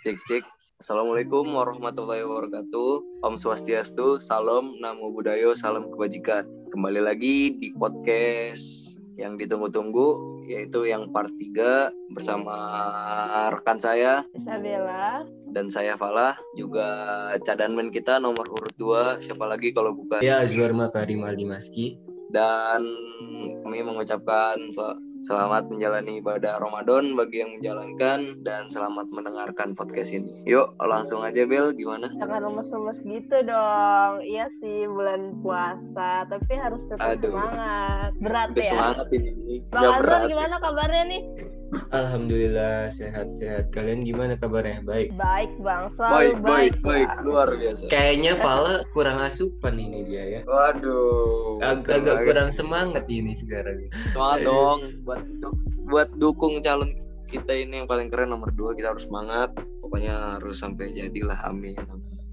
Cek 0.00 0.16
cek. 0.32 0.44
Assalamualaikum 0.80 1.44
warahmatullahi 1.52 2.24
wabarakatuh. 2.24 3.20
Om 3.20 3.36
Swastiastu, 3.36 4.16
Salam, 4.16 4.72
Namo 4.80 5.12
Buddhayo, 5.12 5.52
Salam 5.52 5.92
Kebajikan. 5.92 6.48
Kembali 6.72 7.04
lagi 7.04 7.60
di 7.60 7.68
podcast 7.76 8.96
yang 9.20 9.36
ditunggu-tunggu, 9.36 10.40
yaitu 10.48 10.88
yang 10.88 11.12
part 11.12 11.28
3 11.36 11.92
bersama 12.16 12.56
rekan 13.52 13.76
saya 13.76 14.24
Isabella. 14.32 15.28
dan 15.52 15.68
saya 15.68 16.00
Falah, 16.00 16.32
juga 16.56 16.88
cadanmen 17.44 17.92
kita 17.92 18.16
nomor 18.16 18.48
urut 18.48 18.72
2, 18.80 19.20
siapa 19.20 19.44
lagi 19.44 19.76
kalau 19.76 19.92
bukan. 19.92 20.24
Ya, 20.24 20.48
Zuarma 20.48 20.88
Karim 20.88 21.28
Aldimaski. 21.28 22.00
Dan 22.32 22.88
kami 23.68 23.84
mengucapkan 23.84 24.56
selamat 25.20 25.68
menjalani 25.68 26.20
ibadah 26.20 26.56
Ramadan 26.56 27.12
bagi 27.12 27.44
yang 27.44 27.52
menjalankan 27.60 28.40
dan 28.40 28.72
selamat 28.72 29.12
mendengarkan 29.12 29.76
podcast 29.76 30.16
ini. 30.16 30.32
Yuk, 30.48 30.72
langsung 30.80 31.20
aja 31.20 31.44
Bel, 31.44 31.76
gimana? 31.76 32.08
Jangan 32.16 32.48
lemes-lemes 32.48 32.98
gitu 33.04 33.36
dong. 33.44 34.12
Iya 34.24 34.48
sih 34.64 34.88
bulan 34.88 35.36
puasa, 35.44 36.24
tapi 36.24 36.52
harus 36.56 36.80
tetap 36.88 37.20
Aduh. 37.20 37.36
semangat. 37.36 38.10
Berat 38.20 38.48
Udah 38.56 38.64
ya. 38.64 38.70
semangat 38.72 39.06
ini. 39.12 39.30
Bang 39.68 39.92
Azhar 40.00 40.22
gimana 40.24 40.56
kabarnya 40.56 41.04
nih? 41.04 41.22
Alhamdulillah 41.90 42.90
sehat-sehat. 42.90 43.70
Kalian 43.70 44.02
gimana 44.02 44.34
kabarnya? 44.34 44.82
Baik. 44.82 45.14
Baik 45.14 45.50
bang, 45.62 45.84
Baik, 45.86 45.94
selalu 45.94 46.14
baik, 46.18 46.40
baik. 46.42 46.74
baik, 46.82 47.08
Bang. 47.08 47.22
luar 47.26 47.48
biasa. 47.54 47.82
Kayaknya 47.86 48.32
Fala 48.38 48.74
kurang 48.90 49.18
asupan 49.22 49.74
ini 49.78 49.98
dia 50.06 50.24
ya. 50.26 50.40
Waduh. 50.46 51.62
Agak-agak 51.62 52.16
kurang 52.26 52.50
semangat 52.50 53.04
ini 53.06 53.32
sekarang. 53.38 53.86
semangat 54.12 54.40
dong 54.42 54.78
buat 55.06 55.22
buat 55.86 56.08
dukung 56.18 56.62
calon 56.62 56.90
kita 57.30 57.54
ini 57.54 57.82
yang 57.82 57.88
paling 57.88 58.10
keren 58.10 58.34
nomor 58.34 58.50
dua 58.54 58.74
kita 58.74 58.90
harus 58.90 59.06
semangat. 59.06 59.54
Pokoknya 59.82 60.38
harus 60.38 60.58
sampai 60.58 60.90
jadilah 60.94 61.38
amin. 61.46 61.78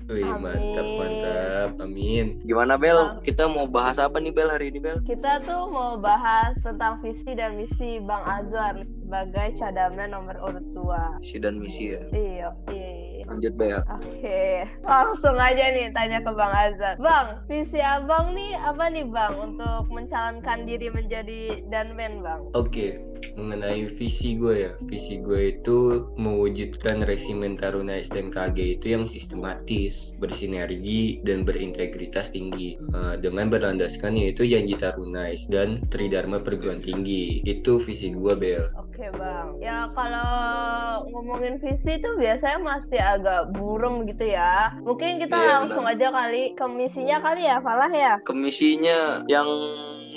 Wih, 0.08 0.24
mantap, 0.24 0.88
Amin. 0.88 0.96
mantap. 0.96 1.70
Amin. 1.84 2.26
Gimana 2.48 2.80
Bel? 2.80 3.20
Kita 3.28 3.52
mau 3.52 3.68
bahas 3.68 4.00
apa 4.00 4.24
nih 4.24 4.32
Bel 4.32 4.48
hari 4.48 4.72
ini 4.72 4.80
Bel? 4.80 5.04
Kita 5.04 5.44
tuh 5.44 5.68
mau 5.68 6.00
bahas 6.00 6.56
tentang 6.64 7.04
visi 7.04 7.36
dan 7.36 7.60
misi 7.60 8.00
Bang 8.00 8.24
Azwar 8.24 8.88
sebagai 9.08 9.56
cadamnya 9.56 10.12
nomor 10.12 10.36
urut 10.44 10.68
2. 10.76 11.24
Misi 11.24 11.38
dan 11.40 11.56
misi 11.64 11.96
ya. 11.96 12.04
Iya, 12.12 12.48
iya. 12.76 13.24
Lanjut 13.24 13.54
Bel. 13.56 13.80
Oke, 13.88 14.68
langsung 14.84 15.40
aja 15.40 15.72
nih 15.72 15.96
tanya 15.96 16.20
ke 16.20 16.32
Bang 16.36 16.52
Azhar. 16.52 17.00
Bang, 17.00 17.40
visi 17.48 17.80
abang 17.80 18.36
nih 18.36 18.60
apa 18.60 18.92
nih 18.92 19.08
Bang 19.08 19.40
untuk 19.40 19.88
mencalonkan 19.88 20.68
diri 20.68 20.92
menjadi 20.92 21.64
danmen 21.72 22.20
Bang? 22.20 22.52
Oke, 22.52 23.00
mengenai 23.38 23.90
visi 23.94 24.38
gue 24.38 24.56
ya. 24.68 24.72
Visi 24.86 25.22
gue 25.22 25.58
itu 25.58 26.10
mewujudkan 26.18 27.06
resimen 27.06 27.56
Taruna 27.58 27.98
STMKG 28.02 28.80
itu 28.82 28.86
yang 28.94 29.06
sistematis, 29.06 30.14
bersinergi, 30.18 31.22
dan 31.24 31.46
berintegritas 31.46 32.30
tinggi. 32.34 32.78
Eh, 32.78 33.16
dengan 33.22 33.50
berlandaskan 33.50 34.18
yaitu 34.18 34.46
janji 34.46 34.76
Tarunais 34.78 35.46
dan 35.50 35.82
Tridharma 35.90 36.42
Perguruan 36.42 36.82
Tinggi. 36.82 37.42
Itu 37.46 37.80
visi 37.82 38.14
gue, 38.14 38.34
Bel. 38.36 38.70
Oke 38.78 39.14
Bang, 39.14 39.62
ya 39.62 39.86
kalau 39.94 41.06
ngomongin 41.14 41.62
visi 41.62 42.02
tuh 42.02 42.18
biasanya 42.18 42.58
masih 42.58 42.98
agak 42.98 43.54
burem 43.54 44.10
gitu 44.10 44.26
ya. 44.34 44.74
Mungkin 44.82 45.22
kita 45.22 45.38
Iya, 45.38 45.50
langsung 45.62 45.86
aja 45.86 46.10
kali 46.10 46.58
ke 46.58 46.66
misinya 46.66 47.18
kali 47.22 47.46
ya, 47.46 47.62
Falah 47.62 47.94
ya. 47.94 48.14
Kemisinya 48.26 49.22
yang 49.30 49.46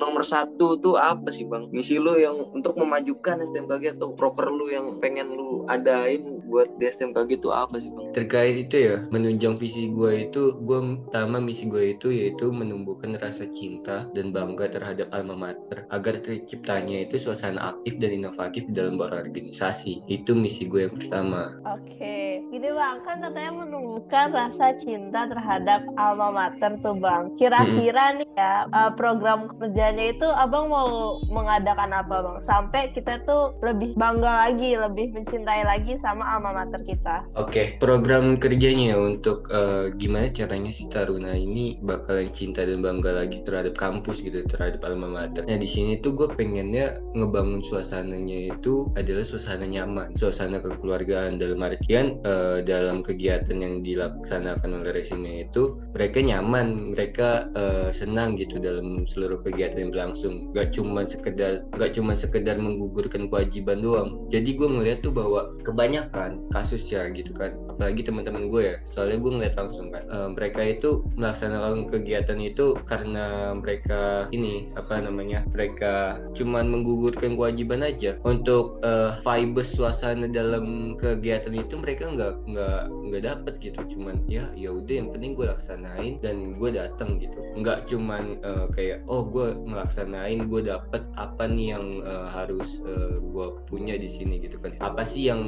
nomor 0.00 0.24
satu 0.24 0.80
tuh 0.80 0.96
apa 0.96 1.28
sih 1.28 1.44
bang? 1.44 1.68
Misi 1.68 2.00
lu 2.00 2.16
yang 2.16 2.40
untuk 2.56 2.72
memajukan 2.80 3.44
STMKG 3.44 4.00
atau 4.00 4.16
proker 4.16 4.48
lu 4.48 4.72
yang 4.72 4.96
pengen 4.98 5.28
lu 5.36 5.68
adain 5.68 6.39
buat 6.50 6.68
di 6.82 6.90
STMKG 6.90 7.38
tuh 7.38 7.54
apa 7.54 7.78
sih 7.78 7.88
bang? 7.94 8.10
Terkait 8.10 8.56
itu 8.66 8.76
ya, 8.76 8.96
menunjang 9.14 9.54
visi 9.54 9.86
gue 9.94 10.26
itu, 10.26 10.58
gue 10.66 10.78
pertama 11.06 11.38
misi 11.38 11.70
gue 11.70 11.94
itu 11.94 12.10
yaitu 12.10 12.50
menumbuhkan 12.50 13.14
rasa 13.22 13.46
cinta 13.54 14.10
dan 14.12 14.34
bangga 14.34 14.66
terhadap 14.66 15.06
alma 15.14 15.38
mater 15.38 15.86
agar 15.94 16.18
terciptanya 16.18 17.06
itu 17.06 17.22
suasana 17.22 17.78
aktif 17.78 18.02
dan 18.02 18.10
inovatif 18.18 18.66
dalam 18.74 18.98
berorganisasi. 18.98 20.02
Itu 20.10 20.34
misi 20.34 20.66
gue 20.66 20.90
yang 20.90 20.98
pertama. 20.98 21.54
Oke, 21.62 22.42
gini 22.50 22.68
Bang, 22.74 22.98
kan 23.06 23.22
katanya 23.22 23.52
menumbuhkan 23.62 24.34
rasa 24.34 24.74
cinta 24.82 25.30
terhadap 25.30 25.86
alma 25.94 26.34
mater 26.34 26.74
tuh 26.82 26.98
Bang. 26.98 27.30
Kira-kira 27.38 28.18
nih 28.18 28.28
ya, 28.34 28.66
eh, 28.66 28.90
program 28.98 29.46
kerjanya 29.62 30.10
itu 30.10 30.26
Abang 30.26 30.66
mau 30.72 31.22
mengadakan 31.30 31.94
apa 31.94 32.16
Bang? 32.26 32.38
Sampai 32.42 32.90
kita 32.90 33.22
tuh 33.22 33.54
lebih 33.62 33.94
bangga 33.94 34.50
lagi, 34.50 34.74
lebih 34.74 35.14
mencintai 35.14 35.62
lagi 35.62 35.94
sama 36.02 36.24
alma 36.24 36.39
mater 36.48 36.80
kita. 36.88 37.28
Oke, 37.36 37.76
program 37.76 38.40
kerjanya 38.40 38.96
ya 38.96 38.98
untuk 38.98 39.46
eh, 39.52 39.92
gimana 40.00 40.32
caranya 40.32 40.72
si 40.72 40.88
Taruna 40.88 41.36
ini 41.36 41.76
bakalan 41.84 42.32
cinta 42.32 42.64
dan 42.64 42.80
bangga 42.80 43.12
lagi 43.12 43.44
terhadap 43.44 43.76
kampus 43.76 44.24
gitu, 44.24 44.40
terhadap 44.48 44.80
alma 44.88 45.06
mater. 45.06 45.44
Nah 45.44 45.60
di 45.60 45.68
sini 45.68 46.00
tuh 46.00 46.16
gue 46.16 46.28
pengennya 46.32 46.96
ngebangun 47.12 47.60
suasananya 47.60 48.56
itu 48.56 48.88
adalah 48.96 49.24
suasana 49.26 49.68
nyaman, 49.68 50.16
suasana 50.16 50.64
kekeluargaan 50.64 51.36
dalam 51.36 51.60
artian 51.60 52.16
eh, 52.24 52.64
dalam 52.64 53.04
kegiatan 53.04 53.60
yang 53.60 53.84
dilaksanakan 53.84 54.80
oleh 54.80 54.96
resimnya 54.96 55.44
itu 55.44 55.76
mereka 55.92 56.24
nyaman, 56.24 56.96
mereka 56.96 57.50
eh, 57.52 57.90
senang 57.92 58.38
gitu 58.38 58.56
dalam 58.62 59.04
seluruh 59.04 59.42
kegiatan 59.44 59.88
yang 59.88 59.90
berlangsung. 59.92 60.54
Gak 60.54 60.72
cuma 60.78 61.04
sekedar, 61.04 61.66
gak 61.76 61.92
cuma 61.98 62.14
sekedar 62.14 62.56
menggugurkan 62.56 63.26
kewajiban 63.26 63.82
doang. 63.82 64.30
Jadi 64.30 64.54
gue 64.54 64.68
ngeliat 64.70 65.02
tuh 65.02 65.12
bahwa 65.12 65.50
kebanyakan 65.66 66.29
kasus 66.52 66.84
ya 66.90 67.08
gitu 67.10 67.32
kan. 67.34 67.54
Apalagi 67.70 68.04
teman-teman 68.04 68.50
gue 68.50 68.62
ya. 68.74 68.76
Soalnya 68.92 69.18
gue 69.22 69.32
ngeliat 69.38 69.54
langsung 69.56 69.88
kan. 69.94 70.04
Eh, 70.06 70.28
mereka 70.34 70.60
itu 70.62 71.04
melaksanakan 71.16 71.88
kegiatan 71.88 72.38
itu 72.40 72.76
karena 72.84 73.56
mereka 73.56 74.30
ini 74.34 74.70
apa 74.76 75.00
namanya 75.00 75.46
mereka 75.50 76.20
cuman 76.36 76.68
menggugurkan 76.68 77.34
kewajiban 77.38 77.82
aja. 77.86 78.18
Untuk 78.26 78.82
eh, 78.84 79.16
vibes 79.22 79.74
suasana 79.74 80.28
dalam 80.30 80.94
kegiatan 80.98 81.54
itu 81.54 81.74
mereka 81.78 82.10
nggak 82.10 82.34
nggak 82.50 82.82
nggak 83.10 83.22
dapet 83.24 83.54
gitu. 83.62 83.80
Cuman 83.96 84.22
ya 84.26 84.46
ya 84.54 84.74
udah 84.74 84.94
yang 85.04 85.08
penting 85.14 85.32
gue 85.38 85.46
laksanain 85.48 86.20
dan 86.20 86.58
gue 86.58 86.70
datang 86.74 87.18
gitu. 87.22 87.38
Nggak 87.58 87.88
cuman 87.88 88.38
eh, 88.42 88.66
kayak 88.74 88.98
oh 89.06 89.24
gue 89.24 89.56
melaksanain 89.66 90.46
gue 90.50 90.62
dapet 90.66 91.02
apa 91.16 91.44
nih 91.46 91.76
yang 91.76 91.86
eh, 92.04 92.28
harus 92.30 92.82
gue 93.20 93.46
punya 93.68 93.94
di 93.96 94.08
sini 94.10 94.42
gitu 94.42 94.58
kan. 94.60 94.74
Apa 94.82 95.06
sih 95.06 95.30
yang 95.30 95.42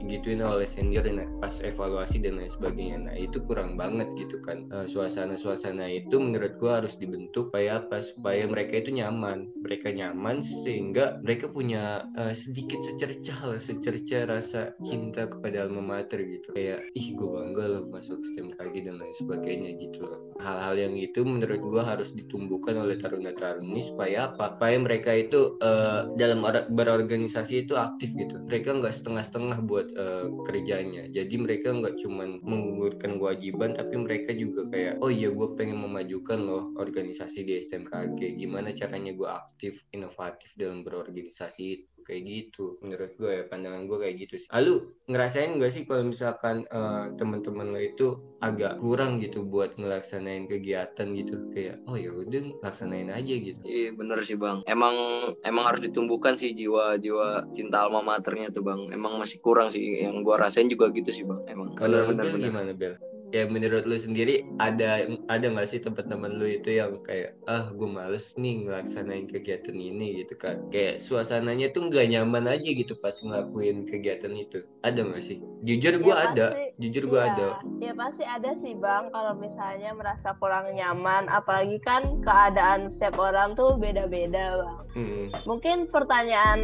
digituin 0.00 0.44
oleh 0.44 0.68
senior 0.68 1.04
nah, 1.08 1.28
pas 1.40 1.54
evaluasi 1.60 2.20
dan 2.20 2.40
lain 2.40 2.50
sebagainya. 2.52 2.98
Nah 3.10 3.14
itu 3.16 3.40
kurang 3.44 3.76
banget 3.80 4.08
gitu 4.18 4.40
kan. 4.44 4.66
Eh, 4.72 4.86
suasana-suasana 4.88 5.86
itu 5.90 6.16
menurut 6.16 6.56
gua 6.60 6.82
harus 6.82 6.96
dibentuk 6.96 7.50
supaya 7.50 7.84
apa? 7.84 8.00
Supaya 8.00 8.44
mereka 8.48 8.80
itu 8.80 8.90
nyaman. 8.94 9.52
Mereka 9.62 9.92
nyaman 9.94 10.42
sehingga 10.42 11.20
mereka 11.20 11.50
punya 11.50 12.08
eh, 12.16 12.34
sedikit 12.34 12.80
secercah 12.84 13.38
lah 13.44 13.60
secercah 13.60 14.26
rasa 14.28 14.60
cinta 14.84 15.28
kepada 15.28 15.66
alma 15.66 15.82
mater 15.82 16.20
gitu. 16.24 16.52
Kayak 16.56 16.88
ih 16.96 17.14
gue 17.14 17.28
bangga 17.28 17.64
loh 17.68 17.82
masuk 17.88 18.24
STMKG 18.24 18.74
dan 18.88 18.96
lain 19.00 19.14
sebagainya 19.16 19.70
gitu 19.78 20.04
hal-hal 20.42 20.74
yang 20.76 20.94
itu 20.98 21.22
menurut 21.22 21.60
gua 21.62 21.82
harus 21.86 22.10
ditumbuhkan 22.12 22.76
oleh 22.78 22.98
taruna-taruni 22.98 23.80
supaya 23.86 24.30
apa? 24.32 24.56
Supaya 24.58 24.76
mereka 24.80 25.10
itu 25.14 25.56
eh, 25.62 26.00
dalam 26.18 26.42
or- 26.42 26.68
berorganisasi 26.68 27.66
itu 27.66 27.74
aktif 27.78 28.10
gitu. 28.14 28.42
Mereka 28.46 28.78
nggak 28.82 28.94
setengah-setengah 28.94 29.53
buat 29.62 29.92
eh, 29.94 30.26
kerjanya. 30.46 31.06
Jadi 31.10 31.34
mereka 31.38 31.70
nggak 31.70 32.00
cuman 32.02 32.42
menggugurkan 32.42 33.20
kewajiban 33.20 33.76
tapi 33.76 33.94
mereka 34.00 34.30
juga 34.34 34.66
kayak 34.70 34.98
oh 34.98 35.10
iya 35.10 35.30
gue 35.30 35.48
pengen 35.54 35.78
memajukan 35.82 36.38
loh 36.40 36.64
organisasi 36.78 37.46
di 37.46 37.60
STMKG 37.60 38.38
gimana 38.38 38.74
caranya 38.74 39.12
gue 39.14 39.28
aktif 39.28 39.78
inovatif 39.94 40.50
dalam 40.58 40.82
berorganisasi 40.82 41.62
itu 41.62 41.93
kayak 42.04 42.22
gitu 42.28 42.78
menurut 42.84 43.12
gue 43.18 43.30
ya 43.32 43.44
pandangan 43.48 43.88
gue 43.88 43.98
kayak 43.98 44.16
gitu 44.22 44.34
sih 44.44 44.48
lalu 44.52 44.94
ngerasain 45.10 45.56
nggak 45.58 45.72
sih 45.72 45.82
kalau 45.88 46.04
misalkan 46.06 46.68
eh, 46.68 47.04
teman-teman 47.16 47.72
lo 47.74 47.80
itu 47.80 48.06
agak 48.44 48.78
kurang 48.78 49.18
gitu 49.18 49.42
buat 49.42 49.74
ngelaksanain 49.80 50.46
kegiatan 50.46 51.08
gitu 51.16 51.48
kayak 51.50 51.80
oh 51.88 51.96
ya 51.96 52.12
udah 52.12 52.60
laksanain 52.60 53.08
aja 53.08 53.34
gitu 53.34 53.64
Iya 53.64 53.96
bener 53.96 54.20
sih 54.20 54.36
bang. 54.36 54.60
Emang 54.68 54.94
emang 55.40 55.64
harus 55.64 55.80
ditumbuhkan 55.80 56.36
sih 56.36 56.52
jiwa-jiwa 56.52 57.48
cinta 57.56 57.88
alma 57.88 58.04
maternya 58.04 58.52
tuh 58.52 58.60
bang. 58.60 58.92
Emang 58.92 59.16
masih 59.16 59.40
kurang 59.40 59.72
sih. 59.72 60.04
Yang 60.04 60.20
gua 60.20 60.36
rasain 60.36 60.68
juga 60.68 60.92
gitu 60.92 61.08
sih 61.08 61.24
bang. 61.24 61.40
Emang 61.48 61.72
kalau 61.72 62.04
bener 62.12 62.28
bener 62.28 62.36
bener. 62.36 62.48
gimana 62.52 62.72
Bel 62.76 62.94
ya 63.30 63.46
menurut 63.46 63.86
lu 63.86 63.96
sendiri 63.96 64.42
ada 64.58 65.06
ada 65.26 65.46
nggak 65.46 65.64
sih 65.66 65.78
teman-teman 65.78 66.36
lu 66.36 66.46
itu 66.46 66.76
yang 66.76 66.98
kayak 67.00 67.32
ah 67.46 67.70
gue 67.70 67.86
males 67.86 68.34
nih 68.34 68.66
ngelaksanain 68.66 69.24
kegiatan 69.26 69.72
ini 69.72 70.20
gitu 70.20 70.34
kan 70.34 70.60
kayak 70.68 71.00
suasananya 71.00 71.70
tuh 71.70 71.88
nggak 71.88 72.10
nyaman 72.10 72.44
aja 72.46 72.66
gitu 72.66 72.92
pas 72.98 73.14
ngelakuin 73.16 73.86
kegiatan 73.86 74.34
itu. 74.34 74.60
Ada 74.82 75.00
nggak 75.00 75.22
sih? 75.22 75.38
Jujur 75.64 75.96
gue 75.96 76.12
Ya, 76.12 76.28
ada. 76.28 76.46
pasti. 76.52 76.66
jujur 76.76 77.04
gue 77.06 77.16
Iya, 77.16 77.30
ada. 77.30 77.48
Ya 77.80 77.92
pasti 77.94 78.24
ada 78.24 78.50
sih 78.60 78.74
bang 78.74 79.04
kalau 79.08 79.32
misalnya 79.34 79.90
merasa 79.94 80.28
kurang 80.36 80.74
nyaman, 80.74 81.24
apalagi 81.26 81.78
kan 81.80 82.02
keadaan 82.20 82.92
setiap 82.92 83.16
orang 83.16 83.54
tuh 83.54 83.78
beda-beda 83.78 84.60
bang. 84.60 84.76
Hmm, 84.94 85.26
Mungkin 85.42 85.90
pertanyaan 85.90 86.60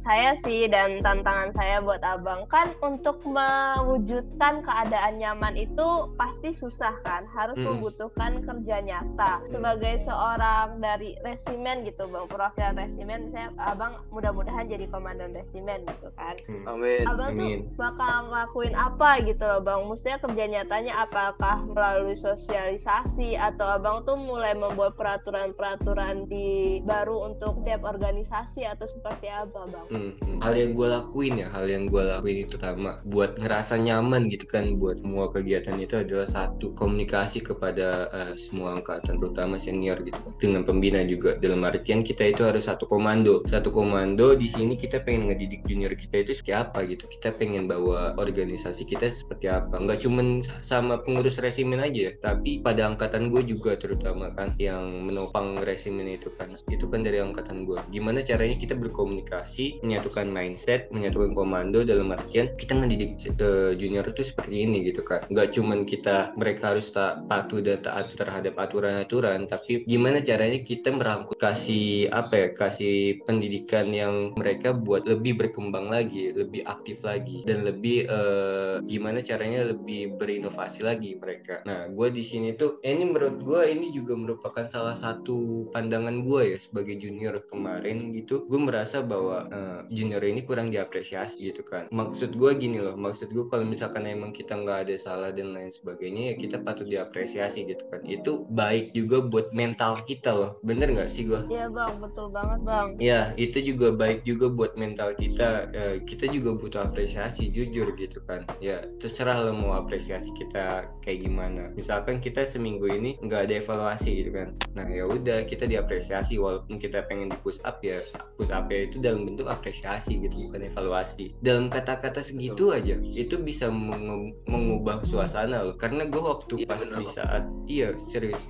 saya 0.00 0.38
sih 0.40 0.68
dan 0.68 1.02
tantangan 1.02 1.52
saya 1.52 1.80
buat 1.80 2.00
abang 2.00 2.48
kan 2.48 2.72
untuk 2.80 3.20
mewujudkan 3.24 4.62
keadaan 4.62 5.18
nyaman 5.18 5.54
itu 5.54 5.88
pasti 6.14 6.54
susah 6.54 6.94
kan, 7.02 7.26
harus 7.30 7.58
Mm-mm. 7.58 7.78
membutuhkan 7.78 8.42
kerja 8.42 8.76
nyata. 8.82 9.42
Sebagai 9.50 10.02
seorang 10.04 10.78
dari 10.78 11.14
resimen 11.22 11.84
gitu 11.84 12.06
bang, 12.06 12.26
perwakilan 12.26 12.74
resimen, 12.78 13.30
misalnya 13.30 13.50
abang 13.58 13.92
mudah-mudahan 14.10 14.66
jadi 14.66 14.86
komandan 14.88 15.34
resimen 15.34 15.82
gitu 15.86 16.08
kan. 16.14 16.34
hmm. 16.46 16.64
Amin. 16.66 17.04
Abang 17.06 17.30
Amin. 17.34 17.58
tuh 17.66 17.76
bakal 17.76 18.30
ngelakuin 18.30 18.74
apa 18.74 19.10
gitu 19.24 19.44
loh 19.44 19.60
bang 19.60 19.80
Maksudnya 19.84 20.18
kerja 20.20 20.44
nyatanya 20.48 20.92
apakah 21.04 21.56
melalui 21.66 22.16
sosialisasi 22.16 23.36
Atau 23.36 23.66
abang 23.66 24.02
tuh 24.04 24.16
mulai 24.16 24.54
membuat 24.56 24.96
peraturan-peraturan 24.96 26.26
di 26.28 26.80
baru 26.84 27.30
untuk 27.30 27.62
tiap 27.66 27.84
organisasi 27.84 28.64
Atau 28.64 28.86
seperti 28.88 29.28
apa 29.28 29.66
bang? 29.68 29.86
Hmm, 29.90 30.12
hmm. 30.18 30.38
hal 30.42 30.54
yang 30.56 30.72
gue 30.74 30.88
lakuin 30.88 31.34
ya 31.40 31.48
hal 31.52 31.66
yang 31.68 31.84
gue 31.90 32.02
lakuin 32.02 32.36
itu 32.44 32.56
pertama 32.56 33.00
buat 33.04 33.36
ngerasa 33.38 33.74
nyaman 33.80 34.28
gitu 34.32 34.46
kan 34.48 34.76
buat 34.80 35.00
semua 35.00 35.28
kegiatan 35.30 35.76
itu 35.80 35.93
adalah 36.00 36.26
satu 36.26 36.74
komunikasi 36.74 37.44
kepada 37.44 38.10
eh, 38.10 38.34
semua 38.34 38.80
angkatan 38.80 39.20
terutama 39.20 39.60
senior 39.60 40.00
gitu 40.02 40.18
dengan 40.42 40.66
pembina 40.66 41.04
juga. 41.06 41.36
Dalam 41.38 41.62
artian 41.62 42.02
kita 42.02 42.26
itu 42.34 42.42
harus 42.42 42.66
satu 42.66 42.88
komando. 42.88 43.44
Satu 43.46 43.70
komando 43.70 44.34
di 44.34 44.50
sini 44.50 44.74
kita 44.74 45.02
pengen 45.06 45.30
ngedidik 45.30 45.62
junior 45.68 45.92
kita 45.94 46.26
itu 46.26 46.32
seperti 46.36 46.54
apa 46.54 46.78
gitu. 46.88 47.04
Kita 47.06 47.34
pengen 47.36 47.70
bawa 47.70 48.18
organisasi 48.18 48.88
kita 48.88 49.10
seperti 49.10 49.46
apa. 49.50 49.78
Nggak 49.78 50.02
cuman 50.02 50.42
sama 50.64 51.00
pengurus 51.00 51.38
resimen 51.38 51.80
aja 51.80 52.10
ya 52.10 52.12
tapi 52.20 52.58
pada 52.60 52.90
angkatan 52.90 53.30
gue 53.30 53.46
juga 53.46 53.78
terutama 53.78 54.34
kan 54.34 54.52
yang 54.58 55.06
menopang 55.06 55.62
resimen 55.62 56.10
itu 56.10 56.32
kan. 56.34 56.50
Itu 56.68 56.90
kan 56.90 57.06
dari 57.06 57.22
angkatan 57.22 57.68
gue 57.68 57.78
gimana 57.92 58.24
caranya 58.24 58.56
kita 58.58 58.74
berkomunikasi 58.74 59.84
menyatukan 59.84 60.26
mindset 60.28 60.90
menyatukan 60.90 61.36
komando 61.36 61.84
dalam 61.86 62.10
artian 62.10 62.50
kita 62.58 62.74
ngedidik 62.74 63.20
eh, 63.38 63.72
junior 63.78 64.04
itu 64.08 64.22
seperti 64.24 64.64
ini 64.66 64.84
gitu 64.88 65.04
kan. 65.04 65.24
Nggak 65.30 65.54
cuman 65.54 65.83
kita 65.88 66.36
mereka 66.36 66.74
harus 66.74 66.90
tak 66.90 67.24
patuh 67.30 67.60
dan 67.60 67.80
taat 67.80 68.12
terhadap 68.12 68.56
aturan-aturan. 68.58 69.46
Tapi 69.48 69.84
gimana 69.86 70.20
caranya 70.20 70.60
kita 70.60 70.92
merangkul 70.92 71.36
kasih 71.36 72.08
apa 72.10 72.34
ya 72.34 72.48
kasih 72.52 73.24
pendidikan 73.24 73.92
yang 73.92 74.34
mereka 74.34 74.74
buat 74.74 75.06
lebih 75.06 75.38
berkembang 75.38 75.88
lagi 75.92 76.34
lebih 76.34 76.66
aktif 76.66 77.00
lagi 77.04 77.44
dan 77.46 77.62
lebih 77.62 78.08
eh, 78.08 78.74
gimana 78.84 79.20
caranya 79.20 79.70
lebih 79.70 80.16
berinovasi 80.16 80.82
lagi 80.82 81.16
mereka. 81.18 81.60
Nah 81.68 81.88
gue 81.88 82.08
di 82.10 82.22
sini 82.24 82.56
tuh 82.56 82.80
ini 82.82 83.04
menurut 83.06 83.40
gue 83.40 83.62
ini 83.68 83.92
juga 83.92 84.16
merupakan 84.16 84.66
salah 84.68 84.96
satu 84.96 85.68
pandangan 85.70 86.24
gue 86.24 86.56
ya 86.56 86.58
sebagai 86.58 86.96
junior 86.96 87.42
kemarin 87.46 88.14
gitu. 88.16 88.46
Gue 88.48 88.60
merasa 88.60 89.04
bahwa 89.04 89.46
eh, 89.48 89.80
junior 89.92 90.22
ini 90.24 90.42
kurang 90.46 90.70
diapresiasi 90.70 91.52
gitu 91.52 91.62
kan. 91.66 91.86
Maksud 91.92 92.34
gue 92.34 92.50
gini 92.56 92.78
loh 92.80 92.94
maksud 92.94 93.34
gue 93.34 93.44
kalau 93.50 93.66
misalkan 93.66 94.06
emang 94.06 94.30
kita 94.30 94.54
nggak 94.54 94.88
ada 94.88 94.94
salah 94.96 95.30
dan 95.34 95.52
lain 95.52 95.73
sebagainya 95.74 96.32
ya 96.32 96.34
kita 96.38 96.56
patut 96.62 96.86
diapresiasi 96.86 97.66
gitu 97.66 97.84
kan 97.90 98.00
itu 98.06 98.46
baik 98.48 98.94
juga 98.94 99.18
buat 99.24 99.50
mental 99.50 99.98
kita 100.06 100.30
loh 100.30 100.52
bener 100.62 100.94
nggak 100.94 101.10
sih 101.10 101.26
gue 101.26 101.42
Iya 101.50 101.68
bang, 101.70 102.00
betul 102.00 102.30
banget 102.32 102.60
bang 102.64 102.88
Ya, 103.02 103.34
itu 103.34 103.58
juga 103.58 103.90
baik 103.90 104.22
juga 104.22 104.46
buat 104.48 104.78
mental 104.78 105.18
kita. 105.18 105.68
Eh, 105.74 105.96
kita 106.06 106.30
juga 106.30 106.54
butuh 106.54 106.86
apresiasi, 106.86 107.50
jujur 107.50 107.90
gitu 107.98 108.22
kan. 108.24 108.46
Ya, 108.62 108.86
terserah 109.02 109.42
lo 109.42 109.52
mau 109.52 109.74
apresiasi 109.74 110.30
kita 110.38 110.86
kayak 111.02 111.18
gimana. 111.26 111.74
Misalkan 111.74 112.22
kita 112.22 112.46
seminggu 112.46 112.86
ini 112.86 113.18
nggak 113.18 113.50
ada 113.50 113.54
evaluasi 113.60 114.10
gitu 114.24 114.30
kan. 114.30 114.48
Nah, 114.78 114.86
ya 114.86 115.04
udah 115.10 115.42
kita 115.46 115.66
diapresiasi 115.66 116.38
walaupun 116.38 116.78
kita 116.78 117.02
pengen 117.10 117.34
di 117.34 117.38
push 117.42 117.58
up 117.66 117.82
ya, 117.82 118.02
push 118.38 118.50
up 118.54 118.70
ya 118.70 118.86
itu 118.86 119.02
dalam 119.02 119.26
bentuk 119.26 119.50
apresiasi 119.50 120.22
gitu, 120.22 120.50
bukan 120.50 120.66
evaluasi. 120.70 121.34
Dalam 121.42 121.70
kata-kata 121.70 122.22
segitu 122.22 122.70
aja, 122.74 122.94
itu 122.98 123.34
bisa 123.42 123.70
mengubah 123.70 125.02
suasana. 125.06 125.63
Karena 125.80 126.04
gue 126.04 126.22
waktu 126.22 126.54
Iya, 126.60 126.68
pas 126.68 126.80
bener 126.84 126.98
di 127.00 127.06
saat, 127.08 127.42
iya 127.64 127.88
serius 128.12 128.42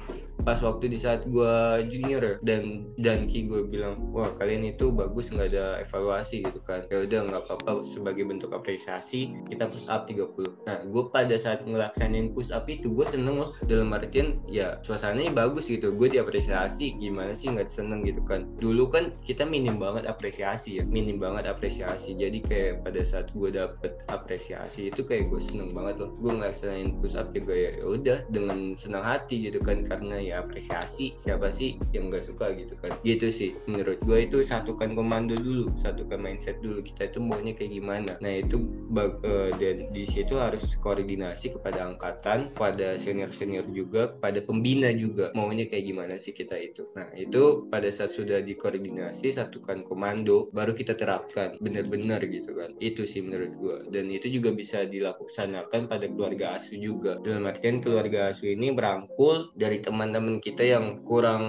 pas 0.45 0.61
waktu 0.61 0.93
di 0.93 0.99
saat 1.01 1.25
gue 1.25 1.55
junior 1.89 2.21
ya, 2.21 2.35
dan 2.45 2.93
dan 3.01 3.25
ki 3.25 3.49
gue 3.49 3.65
bilang 3.65 3.97
wah 4.13 4.29
kalian 4.37 4.69
itu 4.69 4.93
bagus 4.93 5.33
nggak 5.33 5.57
ada 5.57 5.81
evaluasi 5.81 6.45
gitu 6.45 6.61
kan. 6.61 6.85
Ya 6.93 7.03
udah 7.03 7.21
nggak 7.33 7.43
apa-apa 7.49 7.89
sebagai 7.89 8.29
bentuk 8.29 8.53
apresiasi 8.53 9.33
kita 9.49 9.73
push 9.73 9.89
up 9.89 10.05
30 10.05 10.69
nah 10.69 10.85
gue 10.85 11.05
pada 11.09 11.35
saat 11.41 11.65
ngelaksanain 11.65 12.37
push 12.37 12.53
up 12.53 12.69
itu 12.69 12.93
gue 12.93 13.07
seneng 13.09 13.41
loh. 13.41 13.51
Dalam 13.65 13.91
artian 13.97 14.45
ya 14.45 14.77
suasananya 14.85 15.33
bagus 15.33 15.67
gitu. 15.67 15.97
Gue 15.97 16.13
diapresiasi 16.13 17.01
gimana 17.01 17.33
sih 17.33 17.49
nggak 17.49 17.73
seneng 17.73 18.05
gitu 18.05 18.21
kan. 18.29 18.45
Dulu 18.61 18.93
kan 18.93 19.17
kita 19.25 19.49
minim 19.49 19.81
banget 19.81 20.05
apresiasi 20.05 20.79
ya 20.79 20.85
minim 20.85 21.17
banget 21.17 21.49
apresiasi. 21.49 22.13
Jadi 22.13 22.45
kayak 22.45 22.85
pada 22.85 23.01
saat 23.01 23.33
gue 23.33 23.49
dapet 23.49 23.97
apresiasi 24.13 24.93
itu 24.93 25.01
kayak 25.09 25.33
gue 25.33 25.41
seneng 25.41 25.73
banget 25.73 26.05
loh. 26.05 26.13
Gue 26.21 26.37
ngelaksanain 26.37 27.01
push 27.01 27.17
up 27.17 27.33
juga 27.33 27.57
ya 27.57 27.71
ya 27.81 27.85
udah 27.89 28.19
dengan 28.29 28.77
senang 28.77 29.05
hati 29.09 29.49
gitu 29.49 29.59
kan. 29.65 29.81
Karena 29.89 30.21
ya 30.21 30.34
apresiasi 30.35 31.15
siapa 31.23 31.51
sih 31.51 31.79
yang 31.95 32.11
nggak 32.11 32.25
suka 32.27 32.51
gitu 32.57 32.75
kan? 32.81 32.97
Gitu 33.07 33.29
sih 33.31 33.51
menurut 33.69 34.01
gue 34.03 34.27
itu 34.27 34.41
satukan 34.43 34.97
komando 34.97 35.37
dulu 35.37 35.71
satukan 35.83 36.19
mindset 36.19 36.59
dulu 36.65 36.81
kita 36.81 37.11
itu 37.13 37.19
maunya 37.21 37.53
kayak 37.53 37.73
gimana. 37.77 38.13
Nah 38.19 38.33
itu 38.41 38.65
eh, 38.97 39.51
dan 39.61 39.77
di 39.93 40.05
situ 40.09 40.41
harus 40.41 40.77
koordinasi 40.81 41.53
kepada 41.59 41.85
angkatan 41.85 42.55
pada 42.57 42.97
senior 42.97 43.31
senior 43.35 43.67
juga 43.71 44.17
kepada 44.17 44.41
pembina 44.41 44.89
juga 44.95 45.35
maunya 45.37 45.69
kayak 45.69 45.85
gimana 45.85 46.15
sih 46.17 46.33
kita 46.33 46.57
itu. 46.57 46.89
Nah 46.97 47.11
itu 47.13 47.69
pada 47.69 47.91
saat 47.93 48.17
sudah 48.17 48.41
dikoordinasi 48.41 49.35
satukan 49.35 49.85
komando 49.85 50.49
baru 50.57 50.73
kita 50.73 50.97
terapkan 50.97 51.61
benar-benar 51.61 52.25
gitu 52.25 52.57
kan. 52.57 52.73
Itu 52.81 53.05
sih 53.05 53.21
menurut 53.21 53.53
gue 53.61 53.77
dan 53.93 54.09
itu 54.09 54.33
juga 54.33 54.55
bisa 54.55 54.89
dilaksanakan 54.89 55.91
pada 55.91 56.07
keluarga 56.09 56.57
asuh 56.57 56.81
juga. 56.81 57.21
Dalam 57.21 57.45
artian 57.45 57.85
keluarga 57.85 58.33
asuh 58.33 58.49
ini 58.55 58.73
berangkul 58.73 59.53
dari 59.59 59.85
teman-teman 59.85 60.24
kita 60.43 60.63
yang 60.63 61.03
kurang 61.07 61.45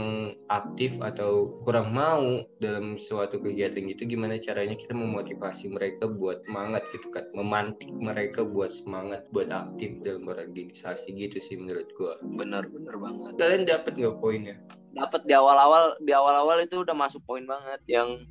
aktif 0.48 0.96
atau 1.02 1.60
kurang 1.66 1.94
mau 1.94 2.44
dalam 2.62 2.96
suatu 3.02 3.42
kegiatan 3.42 3.84
gitu 3.90 4.06
gimana 4.06 4.38
caranya 4.42 4.78
kita 4.78 4.94
memotivasi 4.94 5.70
mereka 5.72 6.08
buat 6.08 6.46
semangat 6.48 6.84
gitu 6.94 7.12
kan 7.12 7.26
memantik 7.34 7.90
mereka 7.94 8.46
buat 8.46 8.72
semangat 8.72 9.26
buat 9.32 9.52
aktif 9.52 10.02
dalam 10.02 10.30
organisasi 10.30 11.14
gitu 11.16 11.38
sih 11.42 11.56
menurut 11.60 11.90
gua. 11.98 12.16
Bener 12.22 12.66
bener 12.70 12.96
banget. 12.98 13.34
kalian 13.38 13.64
dapat 13.68 13.94
nggak 13.98 14.18
poinnya? 14.22 14.56
Dapat 14.96 15.28
di 15.28 15.34
awal-awal 15.36 16.00
di 16.00 16.12
awal-awal 16.16 16.64
itu 16.64 16.82
udah 16.82 16.96
masuk 16.96 17.22
poin 17.28 17.44
banget 17.44 17.84
yang 17.92 18.24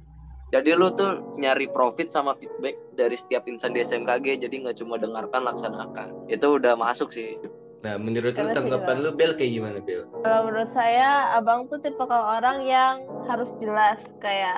jadi 0.54 0.78
lu 0.78 0.92
tuh 0.94 1.34
nyari 1.40 1.66
profit 1.66 2.14
sama 2.14 2.38
feedback 2.38 2.78
dari 2.94 3.18
setiap 3.18 3.42
insan 3.50 3.74
di 3.74 3.82
SMKG 3.82 4.46
jadi 4.46 4.54
nggak 4.62 4.78
cuma 4.78 5.00
dengarkan 5.00 5.42
laksanakan. 5.42 6.30
Itu 6.30 6.62
udah 6.62 6.78
masuk 6.78 7.10
sih 7.10 7.36
nah 7.84 8.00
menurut 8.00 8.32
lu 8.32 8.48
sih, 8.48 8.56
tanggapan 8.56 8.96
lu 9.04 9.10
Bel 9.12 9.36
kayak 9.36 9.52
gimana 9.60 9.78
Bel 9.84 10.08
Kalau 10.24 10.40
menurut 10.48 10.72
saya, 10.72 11.36
abang 11.36 11.68
tuh 11.68 11.76
tipe 11.84 12.00
orang 12.08 12.64
yang 12.64 13.04
harus 13.28 13.52
jelas 13.60 14.00
kayak 14.24 14.56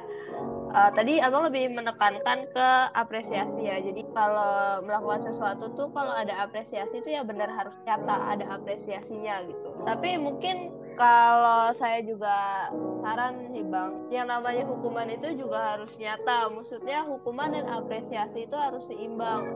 eh, 0.71 0.90
tadi 0.95 1.18
abang 1.18 1.50
lebih 1.50 1.75
menekankan 1.75 2.47
ke 2.54 2.68
apresiasi 2.95 3.66
ya. 3.66 3.83
Jadi 3.83 4.06
kalau 4.14 4.78
melakukan 4.87 5.26
sesuatu 5.26 5.75
tuh 5.75 5.90
kalau 5.90 6.14
ada 6.14 6.47
apresiasi 6.47 7.02
itu 7.02 7.18
ya 7.18 7.26
benar 7.26 7.50
harus 7.50 7.75
nyata 7.83 8.14
ada 8.30 8.47
apresiasinya 8.54 9.42
gitu. 9.50 9.68
Tapi 9.83 10.23
mungkin 10.23 10.71
kalau 10.95 11.75
saya 11.76 12.00
juga 12.06 12.71
saran 13.04 13.52
nih 13.52 13.66
bang, 13.68 13.90
yang 14.09 14.30
namanya 14.30 14.64
hukuman 14.71 15.11
itu 15.11 15.35
juga 15.35 15.76
harus 15.76 15.90
nyata. 15.99 16.47
Maksudnya 16.54 17.04
hukuman 17.11 17.52
dan 17.52 17.66
apresiasi 17.68 18.47
itu 18.47 18.56
harus 18.56 18.87
seimbang. 18.87 19.50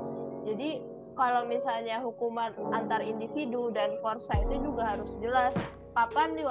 Jadi 0.44 0.99
kalau 1.18 1.46
misalnya 1.46 2.00
hukuman 2.00 2.54
antar 2.74 3.02
individu 3.02 3.70
dan 3.74 3.96
korsa 4.00 4.34
itu 4.46 4.60
juga 4.64 4.96
harus 4.96 5.10
jelas 5.18 5.52
kapan 5.90 6.38
di 6.38 6.42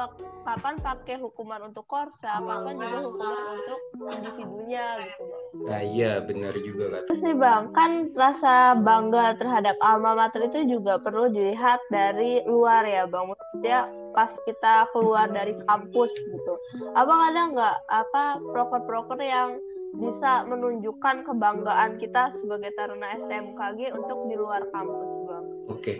kapan 0.44 0.76
pakai 0.84 1.16
hukuman 1.20 1.72
untuk 1.72 1.88
korsa, 1.88 2.44
kapan 2.44 2.76
juga 2.76 3.00
hukuman 3.08 3.46
untuk 3.56 3.80
individunya 4.12 4.86
gitu 5.04 5.22
bang. 5.28 5.44
nah 5.64 5.82
iya 5.84 6.12
benar 6.24 6.54
juga 6.60 6.86
kata 6.92 7.08
Terus 7.10 7.22
nih 7.24 7.38
bang, 7.38 7.64
kan 7.72 7.92
rasa 8.16 8.56
bangga 8.80 9.26
terhadap 9.40 9.76
alma 9.80 10.12
mater 10.16 10.46
itu 10.48 10.78
juga 10.78 11.00
perlu 11.00 11.32
dilihat 11.32 11.80
dari 11.92 12.44
luar 12.46 12.84
ya 12.84 13.08
bang. 13.08 13.32
Maksudnya 13.32 13.80
pas 14.12 14.32
kita 14.44 14.90
keluar 14.92 15.32
dari 15.32 15.56
kampus 15.70 16.12
gitu. 16.12 16.54
Abang 16.98 17.22
ada 17.24 17.42
nggak 17.54 17.78
apa 17.88 18.24
proker-proker 18.52 19.20
yang 19.24 19.62
bisa 19.90 20.46
menunjukkan 20.46 21.26
kebanggaan 21.26 21.98
kita 21.98 22.30
sebagai 22.38 22.70
taruna 22.78 23.10
STMKG 23.26 23.90
untuk 23.98 24.30
di 24.30 24.36
luar 24.38 24.62
kampus 24.70 25.12
bang? 25.26 25.46
oke 25.66 25.94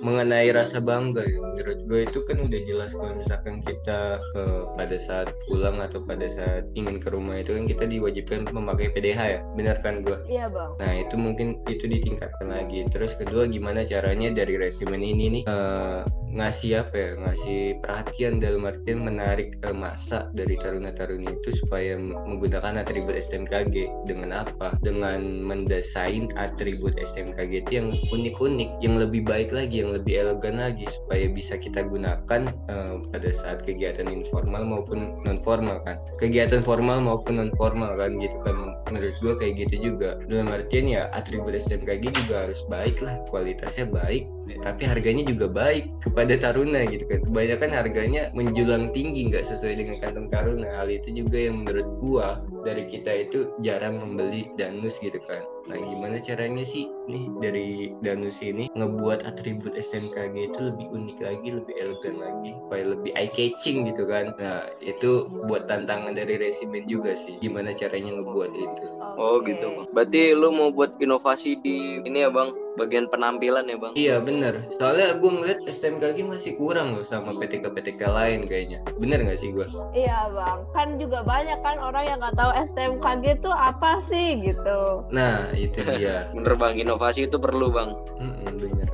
mengenai 0.00 0.48
rasa 0.50 0.80
bangga 0.80 1.22
ya 1.28 1.38
menurut 1.38 1.78
gue 1.84 2.00
itu 2.08 2.18
kan 2.24 2.38
udah 2.40 2.60
jelas 2.64 2.90
kalau 2.96 3.12
misalkan 3.12 3.60
kita 3.60 4.18
uh, 4.34 4.72
pada 4.74 4.96
saat 4.96 5.28
pulang 5.44 5.78
atau 5.84 6.00
pada 6.00 6.24
saat 6.32 6.64
ingin 6.72 6.96
ke 6.96 7.12
rumah 7.12 7.38
itu 7.44 7.52
kan 7.52 7.68
kita 7.68 7.84
diwajibkan 7.84 8.48
memakai 8.48 8.88
PDH 8.96 9.20
ya 9.20 9.40
benar 9.52 9.76
kan 9.84 10.00
gue? 10.00 10.16
Iya 10.26 10.48
bang. 10.48 10.70
Nah 10.80 10.92
itu 11.04 11.14
mungkin 11.20 11.60
itu 11.68 11.84
ditingkatkan 11.84 12.48
lagi. 12.48 12.88
Terus 12.88 13.12
kedua 13.20 13.44
gimana 13.46 13.84
caranya 13.84 14.32
dari 14.32 14.56
resimen 14.56 15.04
ini 15.04 15.40
nih 15.40 15.44
uh, 15.46 16.08
ngasih 16.32 16.80
apa 16.80 16.94
ya 16.96 17.10
ngasih 17.28 17.60
perhatian 17.84 18.40
dalam 18.40 18.64
artian 18.64 19.04
menarik 19.04 19.60
uh, 19.68 19.76
masa 19.76 20.32
dari 20.32 20.56
taruna-taruni 20.56 21.28
itu 21.28 21.50
supaya 21.60 22.00
menggunakan 22.00 22.80
atribut 22.80 23.20
STMKG 23.20 24.08
dengan 24.08 24.48
apa? 24.48 24.80
Dengan 24.80 25.44
mendesain 25.44 26.32
atribut 26.40 26.96
STMKG 26.96 27.68
itu 27.68 27.72
yang 27.76 27.88
unik-unik 28.08 28.70
yang 28.80 28.96
lebih 28.96 29.28
baik 29.28 29.52
lagi 29.52 29.81
yang 29.82 29.90
lebih 29.98 30.14
elegan 30.22 30.62
lagi 30.62 30.86
supaya 30.86 31.26
bisa 31.26 31.58
kita 31.58 31.82
gunakan 31.82 32.42
uh, 32.70 33.02
pada 33.10 33.28
saat 33.34 33.66
kegiatan 33.66 34.06
informal 34.06 34.62
maupun 34.62 35.18
non 35.26 35.42
formal 35.42 35.82
kan. 35.82 35.98
Kegiatan 36.22 36.62
formal 36.62 37.02
maupun 37.02 37.42
non 37.42 37.50
formal 37.58 37.98
kan 37.98 38.14
gitu 38.22 38.38
kan. 38.46 38.78
Menurut 38.88 39.16
gue 39.18 39.34
kayak 39.42 39.54
gitu 39.66 39.92
juga. 39.92 40.22
Dalam 40.30 40.54
artian 40.54 40.86
ya 40.86 41.10
atribut 41.10 41.58
STMKG 41.58 42.14
juga 42.24 42.46
harus 42.46 42.62
baik 42.70 43.02
lah 43.02 43.18
kualitasnya 43.28 43.90
baik 43.90 44.24
tapi 44.60 44.84
harganya 44.84 45.24
juga 45.24 45.46
baik 45.48 45.88
kepada 46.04 46.36
taruna 46.36 46.84
gitu 46.90 47.08
kan 47.08 47.20
kebanyakan 47.24 47.70
harganya 47.72 48.22
menjulang 48.36 48.92
tinggi 48.92 49.32
nggak 49.32 49.48
sesuai 49.48 49.80
dengan 49.80 49.96
kantong 50.02 50.28
taruna 50.28 50.68
hal 50.76 50.92
itu 50.92 51.08
juga 51.24 51.38
yang 51.48 51.64
menurut 51.64 51.88
gua 52.02 52.28
dari 52.66 52.84
kita 52.90 53.28
itu 53.30 53.54
jarang 53.64 53.96
membeli 54.02 54.52
danus 54.60 55.00
gitu 55.00 55.18
kan 55.24 55.40
Nah, 55.70 55.78
gimana 55.78 56.18
caranya 56.18 56.66
sih 56.66 56.90
nih 57.06 57.30
dari 57.38 57.94
Danus 58.02 58.42
ini 58.42 58.66
ngebuat 58.74 59.22
atribut 59.22 59.78
STMKG 59.78 60.50
itu 60.50 60.60
lebih 60.74 60.86
unik 60.90 61.18
lagi, 61.22 61.48
lebih 61.54 61.74
elegan 61.78 62.16
lagi, 62.18 62.50
supaya 62.58 62.84
lebih 62.90 63.10
eye 63.14 63.30
catching 63.30 63.86
gitu 63.86 64.02
kan. 64.10 64.34
Nah, 64.42 64.66
itu 64.82 65.30
buat 65.46 65.70
tantangan 65.70 66.18
dari 66.18 66.34
resimen 66.42 66.90
juga 66.90 67.14
sih. 67.14 67.38
Gimana 67.38 67.70
caranya 67.78 68.18
ngebuat 68.18 68.50
itu. 68.50 68.84
Oh, 69.14 69.38
gitu, 69.46 69.70
Bang. 69.70 69.86
Berarti 69.94 70.34
lu 70.34 70.50
mau 70.50 70.74
buat 70.74 70.98
inovasi 70.98 71.62
di 71.62 72.02
ini 72.02 72.26
ya, 72.26 72.30
Bang? 72.32 72.50
bagian 72.76 73.04
penampilan 73.08 73.68
ya 73.68 73.76
bang 73.76 73.92
iya 73.96 74.16
bener. 74.42 74.54
Soalnya 74.74 75.06
gue 75.22 75.30
ngeliat 75.30 75.60
STMKG 75.70 76.18
masih 76.26 76.52
kurang 76.58 76.98
loh 76.98 77.06
sama 77.06 77.30
PTK-PTK 77.38 78.02
lain 78.10 78.40
kayaknya. 78.50 78.82
Bener 78.98 79.22
gak 79.22 79.38
sih 79.38 79.54
gue 79.54 79.66
iya 79.94 80.26
bang. 80.34 80.58
Kan 80.74 80.98
juga 80.98 81.22
banyak 81.22 81.62
kan 81.62 81.78
orang 81.78 82.04
yang 82.10 82.18
nggak 82.18 82.34
tahu 82.34 82.50
STMKG 82.74 83.38
itu 83.38 83.50
apa 83.54 84.02
sih 84.10 84.42
gitu. 84.42 85.06
Nah 85.14 85.54
itu 85.54 85.78
dia. 85.86 86.26
Bener 86.34 86.58
bang 86.58 86.74
inovasi 86.82 87.30
itu 87.30 87.38
perlu 87.38 87.70
bang. 87.70 87.94
Mm 88.18 88.32
-mm, 88.42 88.52
bener. 88.58 88.90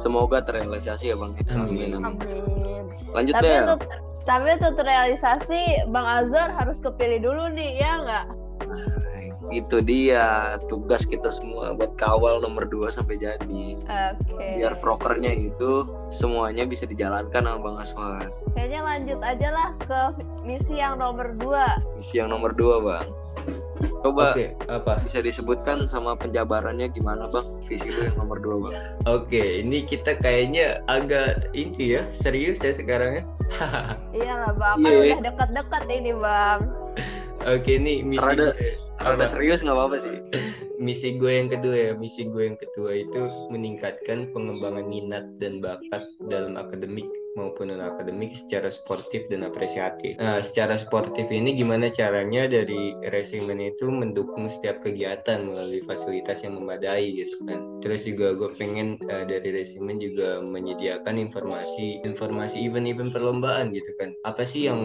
Semoga 0.00 0.40
terrealisasi 0.40 1.12
ya 1.12 1.16
bang. 1.20 1.36
Amin, 1.52 1.92
amin. 2.00 2.16
lanjut 3.12 3.32
tapi 3.36 3.48
deh 3.48 3.64
untuk 3.64 3.80
tapi 4.26 4.58
untuk 4.58 4.74
terrealisasi 4.82 5.88
Bang 5.94 6.04
Azwar 6.04 6.50
harus 6.50 6.76
kepilih 6.82 7.22
dulu 7.22 7.48
nih 7.54 7.78
ya 7.78 8.02
nggak 8.02 8.26
itu 9.54 9.78
dia 9.82 10.56
tugas 10.66 11.06
kita 11.06 11.30
semua 11.30 11.74
buat 11.74 11.94
kawal 11.94 12.42
nomor 12.42 12.66
2 12.66 12.90
sampai 12.90 13.20
jadi 13.20 13.66
okay. 13.86 14.58
biar 14.58 14.74
prokernya 14.82 15.30
itu 15.30 15.86
semuanya 16.10 16.66
bisa 16.66 16.86
dijalankan 16.86 17.46
sama 17.46 17.58
Bang 17.62 17.78
Aswan 17.78 18.28
kayaknya 18.58 18.80
lanjut 18.82 19.20
aja 19.22 19.48
lah 19.54 19.68
ke 19.86 20.00
misi 20.42 20.74
yang 20.78 20.98
nomor 20.98 21.30
2 21.38 21.98
misi 22.00 22.18
yang 22.18 22.30
nomor 22.32 22.50
2 22.54 22.86
Bang 22.86 23.06
Coba 24.00 24.32
okay, 24.32 24.56
apa? 24.72 25.02
bisa 25.04 25.20
disebutkan 25.20 25.84
sama 25.90 26.16
penjabarannya 26.16 26.88
gimana 26.90 27.28
bang 27.28 27.44
visi 27.68 27.90
lu 27.92 28.08
yang 28.08 28.16
nomor 28.16 28.38
2 28.40 28.64
bang? 28.64 28.74
Oke, 29.04 29.28
okay, 29.28 29.48
ini 29.60 29.84
kita 29.84 30.16
kayaknya 30.16 30.80
agak 30.88 31.52
ini 31.52 31.98
ya 31.98 32.02
serius 32.16 32.62
ya 32.64 32.72
sekarang 32.72 33.20
ya. 33.20 33.24
Iyalah 34.16 34.52
bang, 34.56 34.76
kan 34.80 34.90
yeah. 34.90 35.02
udah 35.04 35.20
dekat-dekat 35.28 35.84
ini 35.92 36.12
bang. 36.16 36.60
Oke, 37.46 37.70
ini 37.78 37.94
misi 38.02 38.22
rada, 38.22 38.56
rada 39.00 39.26
serius 39.28 39.60
nggak 39.62 39.76
apa-apa 39.76 39.96
sih. 40.00 40.16
misi 40.76 41.16
gue 41.16 41.32
yang 41.40 41.48
kedua 41.48 41.74
ya, 41.74 41.92
misi 41.96 42.28
gue 42.28 42.52
yang 42.52 42.58
kedua 42.60 43.00
itu 43.00 43.20
meningkatkan 43.48 44.28
pengembangan 44.36 44.84
minat 44.84 45.24
dan 45.40 45.64
bakat 45.64 46.04
dalam 46.28 46.60
akademik 46.60 47.08
maupun 47.36 47.68
non 47.68 47.84
akademik 47.84 48.32
secara 48.32 48.72
sportif 48.72 49.28
dan 49.28 49.44
apresiatif. 49.44 50.16
Nah, 50.16 50.40
secara 50.40 50.80
sportif 50.80 51.28
ini 51.28 51.52
gimana 51.52 51.92
caranya 51.92 52.48
dari 52.48 52.96
resimen 53.12 53.60
itu 53.60 53.86
mendukung 53.92 54.48
setiap 54.48 54.80
kegiatan 54.80 55.44
melalui 55.44 55.84
fasilitas 55.84 56.40
yang 56.42 56.56
memadai 56.56 57.12
gitu 57.12 57.36
kan. 57.44 57.60
Terus 57.84 58.08
juga 58.08 58.32
gue 58.32 58.50
pengen 58.56 58.96
uh, 59.12 59.28
dari 59.28 59.52
resimen 59.52 60.00
juga 60.00 60.40
menyediakan 60.40 61.20
informasi 61.20 62.00
informasi 62.08 62.64
event-event 62.64 63.12
perlombaan 63.12 63.70
gitu 63.76 63.92
kan. 64.00 64.16
Apa 64.24 64.42
sih 64.42 64.66
yang 64.66 64.80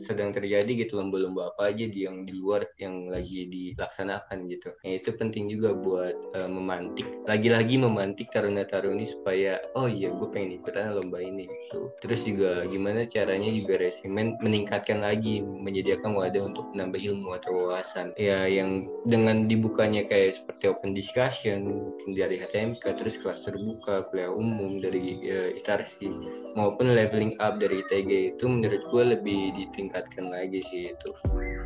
sedang 0.00 0.32
terjadi 0.32 0.88
gitu 0.88 0.96
lomba-lomba 0.96 1.52
apa 1.52 1.70
aja 1.70 1.84
di 1.84 2.08
yang 2.08 2.24
di 2.24 2.32
luar 2.32 2.64
yang 2.80 3.12
lagi 3.12 3.49
dilaksanakan 3.50 4.46
gitu. 4.48 4.70
Nah, 4.86 4.92
itu 4.96 5.10
penting 5.18 5.50
juga 5.50 5.74
buat 5.74 6.14
uh, 6.38 6.48
memantik 6.48 7.06
lagi-lagi 7.26 7.76
memantik 7.76 8.30
taruna-taruni 8.30 9.04
supaya 9.04 9.60
oh 9.74 9.90
iya 9.90 10.14
gue 10.14 10.28
pengen 10.30 10.62
ikutan 10.62 10.96
lomba 10.96 11.18
ini 11.20 11.46
gitu. 11.46 11.90
Terus 12.00 12.20
juga 12.24 12.64
gimana 12.70 13.04
caranya 13.04 13.50
juga 13.50 13.82
resimen 13.82 14.38
meningkatkan 14.40 15.02
lagi 15.02 15.42
menyediakan 15.42 16.14
wadah 16.16 16.42
untuk 16.46 16.70
menambah 16.72 17.00
ilmu 17.02 17.36
atau 17.36 17.50
wawasan. 17.54 18.14
Ya 18.16 18.46
yang 18.46 18.86
dengan 19.04 19.50
dibukanya 19.50 20.06
kayak 20.06 20.38
seperti 20.38 20.70
open 20.70 20.94
discussion 20.94 21.66
mungkin 21.66 22.14
dari 22.14 22.40
HTMK 22.40 22.84
terus 22.96 23.18
kelas 23.18 23.44
terbuka 23.44 24.08
kuliah 24.08 24.32
umum 24.32 24.78
dari 24.78 25.20
ya, 25.20 25.50
itarsi 25.52 26.08
maupun 26.54 26.92
leveling 26.92 27.36
up 27.42 27.58
dari 27.58 27.82
ITG 27.86 28.36
itu 28.36 28.44
menurut 28.46 28.82
gue 28.90 29.04
lebih 29.16 29.40
ditingkatkan 29.56 30.30
lagi 30.30 30.62
sih 30.66 30.92
itu. 30.92 31.10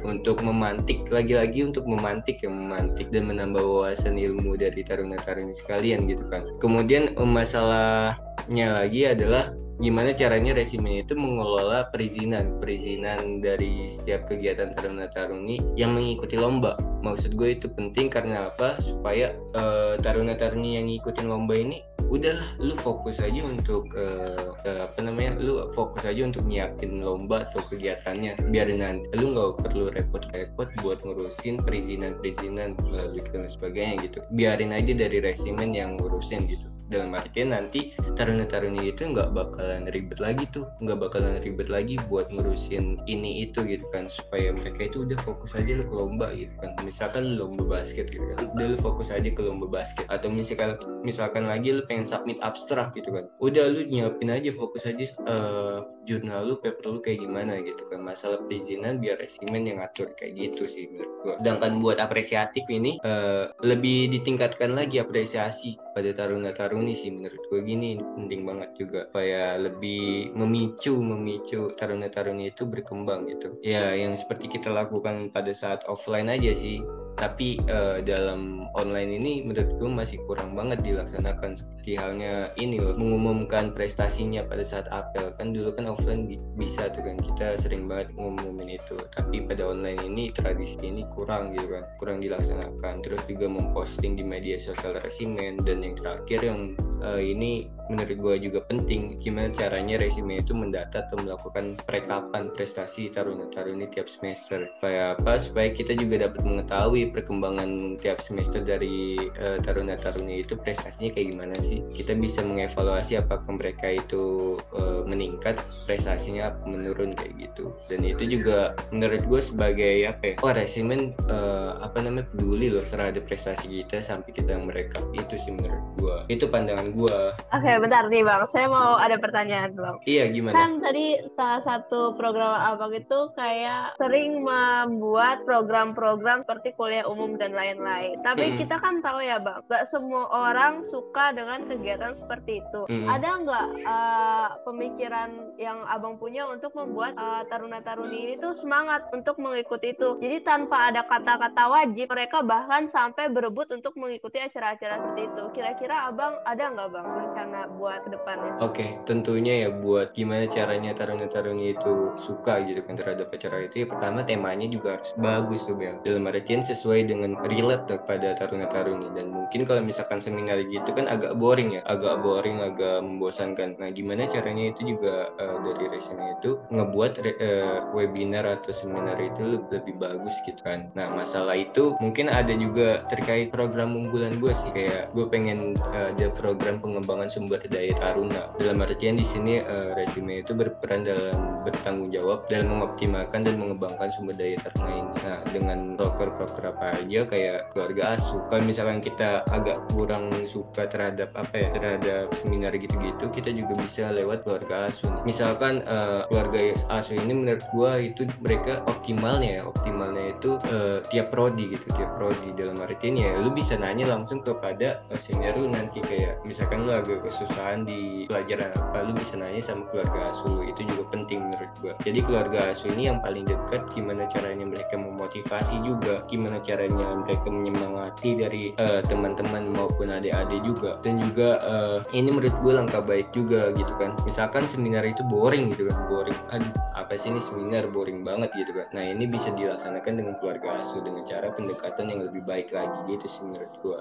Untuk 0.04 0.44
memantik 0.44 1.08
lagi-lagi 1.08 1.64
untuk 1.74 1.90
memantik 1.90 2.38
yang 2.46 2.54
memantik 2.54 3.10
dan 3.10 3.26
menambah 3.26 3.58
wawasan 3.58 4.14
ilmu 4.14 4.54
dari 4.54 4.86
taruna-taruni 4.86 5.58
sekalian 5.58 6.06
gitu 6.06 6.22
kan. 6.30 6.46
Kemudian 6.62 7.18
masalahnya 7.18 8.78
lagi 8.78 9.10
adalah 9.10 9.50
gimana 9.82 10.14
caranya 10.14 10.54
resimen 10.54 11.02
itu 11.02 11.18
mengelola 11.18 11.90
perizinan 11.90 12.62
perizinan 12.62 13.42
dari 13.42 13.90
setiap 13.90 14.30
kegiatan 14.30 14.70
taruna 14.70 15.10
taruni 15.10 15.58
yang 15.74 15.98
mengikuti 15.98 16.38
lomba. 16.38 16.78
Maksud 17.02 17.34
gue 17.34 17.58
itu 17.58 17.66
penting 17.66 18.06
karena 18.06 18.54
apa? 18.54 18.78
Supaya 18.78 19.34
uh, 19.58 19.98
taruna 19.98 20.38
taruni 20.38 20.78
yang 20.78 20.86
ngikutin 20.86 21.26
lomba 21.26 21.58
ini 21.58 21.82
udahlah 22.14 22.48
lu 22.62 22.74
fokus 22.78 23.18
aja 23.18 23.42
untuk 23.42 23.90
uh, 23.98 24.54
apa 24.64 24.98
namanya 25.02 25.34
lu 25.42 25.66
fokus 25.74 26.06
aja 26.06 26.22
untuk 26.22 26.46
nyiapin 26.46 27.02
lomba 27.02 27.50
atau 27.50 27.62
kegiatannya. 27.68 28.38
Biar 28.54 28.70
nanti 28.70 29.06
lu 29.18 29.34
nggak 29.34 29.66
perlu 29.66 29.90
repot-repot 29.90 30.68
buat 30.80 30.98
ngurusin 31.02 31.62
perizinan-perizinan 31.66 32.78
melalui 32.86 33.22
dan 33.34 33.50
sebagainya 33.50 34.06
gitu. 34.06 34.18
Biarin 34.34 34.70
aja 34.70 34.94
dari 34.94 35.18
resimen 35.18 35.74
yang 35.74 35.98
ngurusin 35.98 36.46
gitu 36.46 36.73
dalam 36.92 37.16
artian 37.16 37.56
nanti 37.56 37.96
taruna-taruni 38.14 38.92
itu 38.92 39.08
nggak 39.08 39.32
bakalan 39.32 39.88
ribet 39.90 40.20
lagi 40.20 40.44
tuh. 40.52 40.68
Nggak 40.84 41.08
bakalan 41.08 41.40
ribet 41.40 41.72
lagi 41.72 41.96
buat 42.06 42.28
ngurusin 42.28 43.00
ini 43.08 43.48
itu 43.48 43.64
gitu 43.64 43.86
kan. 43.90 44.12
Supaya 44.12 44.52
mereka 44.52 44.92
itu 44.92 45.08
udah 45.08 45.18
fokus 45.24 45.56
aja 45.56 45.80
lu 45.80 45.84
ke 45.88 45.94
lomba 45.94 46.28
gitu 46.36 46.52
kan. 46.60 46.76
Misalkan 46.84 47.40
lomba 47.40 47.80
basket 47.80 48.12
gitu 48.12 48.24
kan. 48.36 48.52
Udah 48.52 48.66
lu 48.74 48.76
fokus 48.78 49.08
aja 49.08 49.26
ke 49.26 49.40
lomba 49.40 49.66
basket. 49.66 50.04
Atau 50.12 50.28
misalkan 50.28 50.76
misalkan 51.00 51.48
lagi 51.48 51.72
lu 51.72 51.82
pengen 51.88 52.04
submit 52.04 52.36
abstrak 52.44 52.92
gitu 52.92 53.08
kan. 53.10 53.24
Udah 53.40 53.64
lu 53.72 53.88
nyiapin 53.88 54.28
aja 54.28 54.52
fokus 54.52 54.84
aja 54.84 55.08
uh, 55.24 55.88
jurnal 56.04 56.44
lu 56.44 56.54
paper 56.60 56.84
lu 56.84 57.00
kayak 57.00 57.24
gimana 57.24 57.64
gitu 57.64 57.80
kan. 57.88 58.04
Masalah 58.04 58.44
perizinan 58.44 59.00
biar 59.00 59.16
resimen 59.16 59.64
yang 59.64 59.80
ngatur 59.80 60.12
kayak 60.20 60.36
gitu 60.36 60.68
sih 60.68 60.92
menurut 60.92 61.12
gua. 61.24 61.34
Sedangkan 61.40 61.80
buat 61.80 61.96
apresiatif 61.96 62.68
ini 62.68 63.00
uh, 63.02 63.48
lebih 63.64 64.12
ditingkatkan 64.12 64.76
lagi 64.76 65.00
apresiasi 65.00 65.80
kepada 65.80 66.12
taruna-taruna 66.12 66.73
taruni 66.74 66.90
sih 66.90 67.14
menurut 67.14 67.38
gue 67.38 67.60
gini 67.62 68.02
penting 68.02 68.42
banget 68.42 68.74
juga 68.74 69.06
supaya 69.06 69.54
lebih 69.62 70.34
memicu 70.34 70.98
memicu 70.98 71.70
taruna-taruni 71.78 72.50
itu 72.50 72.66
berkembang 72.66 73.30
gitu. 73.30 73.54
Ya 73.62 73.94
yang 73.94 74.18
seperti 74.18 74.50
kita 74.58 74.74
lakukan 74.74 75.30
pada 75.30 75.54
saat 75.54 75.86
offline 75.86 76.26
aja 76.26 76.50
sih 76.50 76.82
tapi 77.24 77.56
uh, 77.72 78.04
dalam 78.04 78.68
online 78.76 79.16
ini 79.16 79.40
menurut 79.48 79.80
gue 79.80 79.88
masih 79.88 80.20
kurang 80.28 80.52
banget 80.52 80.84
dilaksanakan 80.84 81.56
seperti 81.56 81.96
halnya 81.96 82.52
ini 82.60 82.76
loh 82.76 82.92
mengumumkan 83.00 83.72
prestasinya 83.72 84.44
pada 84.44 84.60
saat 84.60 84.92
apel. 84.92 85.32
Kan 85.40 85.56
dulu 85.56 85.72
kan 85.72 85.88
offline 85.88 86.28
bi 86.28 86.36
bisa 86.60 86.92
tuh 86.92 87.00
kan 87.00 87.16
kita 87.16 87.56
sering 87.56 87.88
banget 87.88 88.12
ngumumin 88.20 88.76
itu. 88.76 89.00
Tapi 89.16 89.40
pada 89.48 89.72
online 89.72 90.04
ini 90.04 90.28
tradisi 90.36 90.76
ini 90.84 91.08
kurang 91.16 91.56
gitu 91.56 91.72
kan 91.72 91.88
kurang 91.96 92.20
dilaksanakan. 92.20 93.00
Terus 93.00 93.24
juga 93.24 93.48
memposting 93.48 94.20
di 94.20 94.24
media 94.24 94.60
sosial 94.60 95.00
resimen. 95.00 95.64
Dan 95.64 95.80
yang 95.80 95.96
terakhir 95.96 96.44
yang 96.44 96.76
uh, 97.00 97.16
ini 97.16 97.72
menurut 97.88 98.16
gue 98.18 98.34
juga 98.50 98.60
penting. 98.66 99.18
Gimana 99.20 99.52
caranya 99.52 100.00
resume 100.00 100.40
itu 100.40 100.52
mendata 100.52 101.06
atau 101.06 101.20
melakukan 101.20 101.78
perekapan 101.84 102.52
prestasi 102.52 103.10
taruna-taruni 103.12 103.88
tiap 103.92 104.08
semester. 104.08 104.68
Supaya 104.78 105.16
apa? 105.16 105.40
Supaya 105.40 105.72
kita 105.72 105.96
juga 105.96 106.28
dapat 106.28 106.42
mengetahui 106.44 107.12
perkembangan 107.14 108.00
tiap 108.00 108.20
semester 108.20 108.60
dari 108.60 109.16
uh, 109.40 109.58
taruna-taruni 109.62 110.44
itu 110.44 110.56
prestasinya 110.58 111.10
kayak 111.14 111.28
gimana 111.36 111.56
sih. 111.60 111.80
Kita 111.92 112.16
bisa 112.16 112.40
mengevaluasi 112.44 113.20
apakah 113.20 113.56
mereka 113.56 114.00
itu 114.00 114.56
uh, 114.74 115.02
meningkat 115.04 115.60
prestasinya 115.84 116.56
menurun 116.64 117.16
kayak 117.16 117.50
gitu. 117.50 117.74
Dan 117.88 118.04
itu 118.04 118.24
juga 118.40 118.76
menurut 118.90 119.22
gue 119.26 119.40
sebagai 119.40 120.08
apa 120.08 120.22
ya? 120.22 120.34
Oh 120.42 120.52
resume 120.52 121.12
uh, 121.28 121.80
apa 121.84 122.00
namanya? 122.00 122.26
Peduli 122.34 122.72
loh 122.72 122.86
terhadap 122.88 123.28
prestasi 123.28 123.68
kita 123.68 124.00
sampai 124.00 124.32
kita 124.32 124.56
yang 124.56 124.66
mereka. 124.66 125.02
Itu 125.12 125.36
sih 125.36 125.52
menurut 125.52 125.84
gue 126.00 126.16
itu 126.28 126.44
pandangan 126.48 126.92
gue 126.92 127.18
oke 127.32 127.60
okay, 127.60 127.73
bentar 127.80 128.04
nih 128.08 128.22
bang. 128.22 128.42
Saya 128.50 128.66
mau 128.70 128.96
ada 128.98 129.16
pertanyaan 129.18 129.72
bang. 129.74 129.96
Iya 130.04 130.24
gimana? 130.30 130.54
Kan 130.54 130.70
tadi 130.82 131.18
salah 131.34 131.62
satu 131.62 132.14
program 132.18 132.54
abang 132.60 132.92
itu 132.94 133.30
kayak 133.34 133.96
sering 133.98 134.42
membuat 134.44 135.42
program-program 135.48 136.44
seperti 136.44 136.76
kuliah 136.76 137.06
umum 137.06 137.38
dan 137.40 137.54
lain-lain. 137.54 138.20
Tapi 138.22 138.54
hmm. 138.54 138.58
kita 138.60 138.76
kan 138.78 139.00
tahu 139.00 139.22
ya 139.24 139.40
bang 139.40 139.60
gak 139.70 139.88
semua 139.90 140.28
orang 140.30 140.86
suka 140.92 141.32
dengan 141.32 141.66
kegiatan 141.66 142.14
seperti 142.18 142.60
itu. 142.60 142.82
Hmm. 142.84 143.08
ada 143.08 143.40
nggak 143.40 143.68
uh, 143.86 144.48
pemikiran 144.66 145.56
yang 145.56 145.82
abang 145.88 146.20
punya 146.20 146.44
untuk 146.46 146.74
membuat 146.76 147.16
uh, 147.16 147.42
taruna-taruni 147.48 148.28
ini 148.28 148.34
tuh 148.38 148.54
semangat 148.58 149.08
untuk 149.10 149.40
mengikuti 149.40 149.96
itu? 149.96 150.20
Jadi 150.20 150.44
tanpa 150.44 150.92
ada 150.92 151.06
kata-kata 151.06 151.64
wajib 151.70 152.06
mereka 152.12 152.44
bahkan 152.44 152.92
sampai 152.92 153.32
berebut 153.32 153.70
untuk 153.72 153.96
mengikuti 153.96 154.38
acara-acara 154.38 155.00
seperti 155.00 155.22
itu. 155.26 155.44
Kira-kira 155.56 156.12
abang 156.12 156.38
ada 156.44 156.64
nggak 156.70 156.88
bang 156.92 157.06
rencana 157.08 157.60
buat 157.68 158.04
ke 158.04 158.10
depannya 158.12 158.52
oke 158.60 158.74
okay, 158.74 158.88
tentunya 159.08 159.66
ya 159.66 159.70
buat 159.72 160.12
gimana 160.16 160.46
caranya 160.48 160.94
taruna-taruni 160.94 161.76
itu 161.76 162.14
suka 162.22 162.62
gitu 162.64 162.80
kan 162.86 162.94
terhadap 162.96 163.28
acara 163.34 163.66
itu. 163.66 163.84
Ya 163.84 163.86
pertama 163.86 164.22
temanya 164.24 164.66
juga 164.70 164.98
harus 164.98 165.10
bagus 165.18 165.66
tuh 165.66 165.76
Bel. 165.76 166.00
Dalam 166.06 166.24
artian 166.30 166.62
sesuai 166.62 167.10
dengan 167.10 167.36
relate 167.44 167.84
tuh 167.90 168.00
pada 168.06 168.32
taruna-taruni 168.38 169.12
dan 169.12 169.34
mungkin 169.34 169.66
kalau 169.66 169.82
misalkan 169.84 170.22
seminar 170.22 170.62
gitu 170.64 170.90
kan 170.94 171.10
agak 171.10 171.36
boring 171.36 171.76
ya. 171.78 171.82
Agak 171.84 172.22
boring 172.24 172.62
agak 172.64 173.04
membosankan. 173.04 173.76
Nah 173.76 173.90
gimana 173.92 174.30
caranya 174.30 174.72
itu 174.72 174.96
juga 174.96 175.30
uh, 175.36 175.58
dari 175.62 175.86
resume 175.92 176.24
itu 176.40 176.56
ngebuat 176.72 177.12
uh, 177.20 177.78
webinar 177.92 178.48
atau 178.48 178.72
seminar 178.72 179.18
itu 179.20 179.58
lebih, 179.58 179.68
lebih 179.82 179.94
bagus 180.00 180.34
gitu 180.48 180.60
kan. 180.64 180.88
Nah 180.96 181.12
masalah 181.12 181.58
itu 181.58 181.98
mungkin 181.98 182.30
ada 182.30 182.54
juga 182.54 183.04
terkait 183.10 183.50
program 183.50 183.92
unggulan 183.94 184.38
gue 184.38 184.52
sih. 184.54 184.70
Kayak 184.72 185.12
gue 185.12 185.26
pengen 185.28 185.76
uh, 185.92 186.14
ada 186.14 186.30
program 186.32 186.78
pengembangan 186.78 187.28
sumber 187.28 187.53
daya 187.70 187.92
taruna. 187.98 188.50
Dalam 188.58 188.82
artian 188.82 189.18
di 189.18 189.26
sini 189.26 189.62
uh, 189.62 189.94
resume 189.94 190.42
itu 190.42 190.52
berperan 190.54 191.06
dalam 191.06 191.62
bertanggung 191.64 192.12
jawab 192.12 192.44
dalam 192.50 192.76
mengoptimalkan 192.76 193.46
dan 193.46 193.56
mengembangkan 193.56 194.10
sumber 194.14 194.36
daya 194.36 194.58
taruna 194.60 194.92
ini. 194.92 195.12
Nah 195.24 195.38
dengan 195.50 195.78
proker-proker 195.94 196.64
apa 196.74 196.86
aja 197.00 197.20
kayak 197.28 197.72
keluarga 197.72 198.18
asuh 198.18 198.42
kalau 198.50 198.62
misalkan 198.66 199.00
kita 199.00 199.46
agak 199.52 199.80
kurang 199.92 200.30
suka 200.48 200.88
terhadap 200.88 201.32
apa 201.38 201.54
ya 201.54 201.68
terhadap 201.72 202.26
seminar 202.40 202.72
gitu-gitu 202.76 203.30
kita 203.32 203.50
juga 203.54 203.78
bisa 203.80 204.10
lewat 204.12 204.44
keluarga 204.44 204.90
asuh 204.92 205.08
misalkan 205.24 205.84
uh, 205.88 206.26
keluarga 206.28 206.76
asuh 206.92 207.16
ini 207.16 207.32
menurut 207.32 207.64
gua 207.72 208.00
itu 208.00 208.28
mereka 208.40 208.84
optimalnya 208.86 209.60
ya. 209.60 209.62
Optimalnya 209.64 210.36
itu 210.36 210.56
uh, 210.70 211.00
tiap 211.08 211.32
prodi 211.32 211.74
gitu 211.74 211.86
tiap 211.96 212.16
prodi. 212.16 212.52
Dalam 212.56 212.80
artian 212.80 213.16
ya 213.18 213.32
lu 213.40 213.50
bisa 213.50 213.76
nanya 213.76 214.08
langsung 214.08 214.40
kepada 214.40 215.02
senior 215.18 215.56
lu 215.56 215.70
nanti. 215.72 216.00
Kayak 216.04 216.40
misalkan 216.44 216.84
lu 216.84 216.92
agak 216.94 217.24
kesusahan 217.44 217.84
di 217.84 218.24
pelajaran 218.24 218.72
apa 218.72 219.04
lu 219.04 219.12
bisa 219.12 219.36
nanya 219.36 219.60
sama 219.60 219.84
keluarga 219.92 220.32
asuh 220.32 220.64
itu 220.64 220.80
juga 220.88 221.04
penting 221.12 221.44
menurut 221.44 221.70
gua. 221.84 221.92
Jadi 222.00 222.18
keluarga 222.24 222.72
asuh 222.72 222.88
ini 222.96 223.12
yang 223.12 223.20
paling 223.20 223.44
dekat 223.44 223.84
gimana 223.92 224.24
caranya 224.32 224.64
mereka 224.64 224.96
memotivasi 224.96 225.76
juga 225.84 226.24
gimana 226.32 226.56
caranya 226.64 227.20
mereka 227.20 227.46
menyemangati 227.52 228.30
dari 228.40 228.62
uh, 228.80 229.04
teman-teman 229.04 229.76
maupun 229.76 230.08
adik-adik 230.08 230.64
juga. 230.64 230.96
Dan 231.04 231.20
juga 231.20 231.60
uh, 231.60 231.98
ini 232.16 232.32
menurut 232.32 232.56
gue 232.64 232.72
langkah 232.72 233.04
baik 233.04 233.28
juga 233.36 233.76
gitu 233.76 233.92
kan. 234.00 234.16
Misalkan 234.24 234.64
seminar 234.64 235.04
itu 235.04 235.20
boring 235.28 235.76
gitu 235.76 235.92
kan 235.92 235.98
boring. 236.08 236.38
Aduh 236.56 236.72
apa 236.96 237.12
sih 237.20 237.28
ini 237.28 237.40
seminar? 237.44 237.86
Boring 237.92 238.24
banget 238.24 238.48
gitu 238.56 238.72
kan. 238.72 238.88
Nah 238.96 239.04
ini 239.04 239.28
bisa 239.28 239.52
dilaksanakan 239.52 240.14
dengan 240.16 240.34
keluarga 240.40 240.80
asuh 240.80 241.04
dengan 241.04 241.28
cara 241.28 241.52
pendekatan 241.52 242.08
yang 242.08 242.24
lebih 242.24 242.40
baik 242.48 242.72
lagi 242.72 242.96
gitu 243.12 243.26
sih 243.28 243.44
menurut 243.44 243.72
gue 243.84 243.98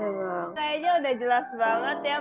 ya 0.00 0.08
bang. 0.10 0.48
Kayaknya 0.56 0.90
udah 1.00 1.14
jelas 1.20 1.46
banget 1.54 1.98
ya 2.02 2.18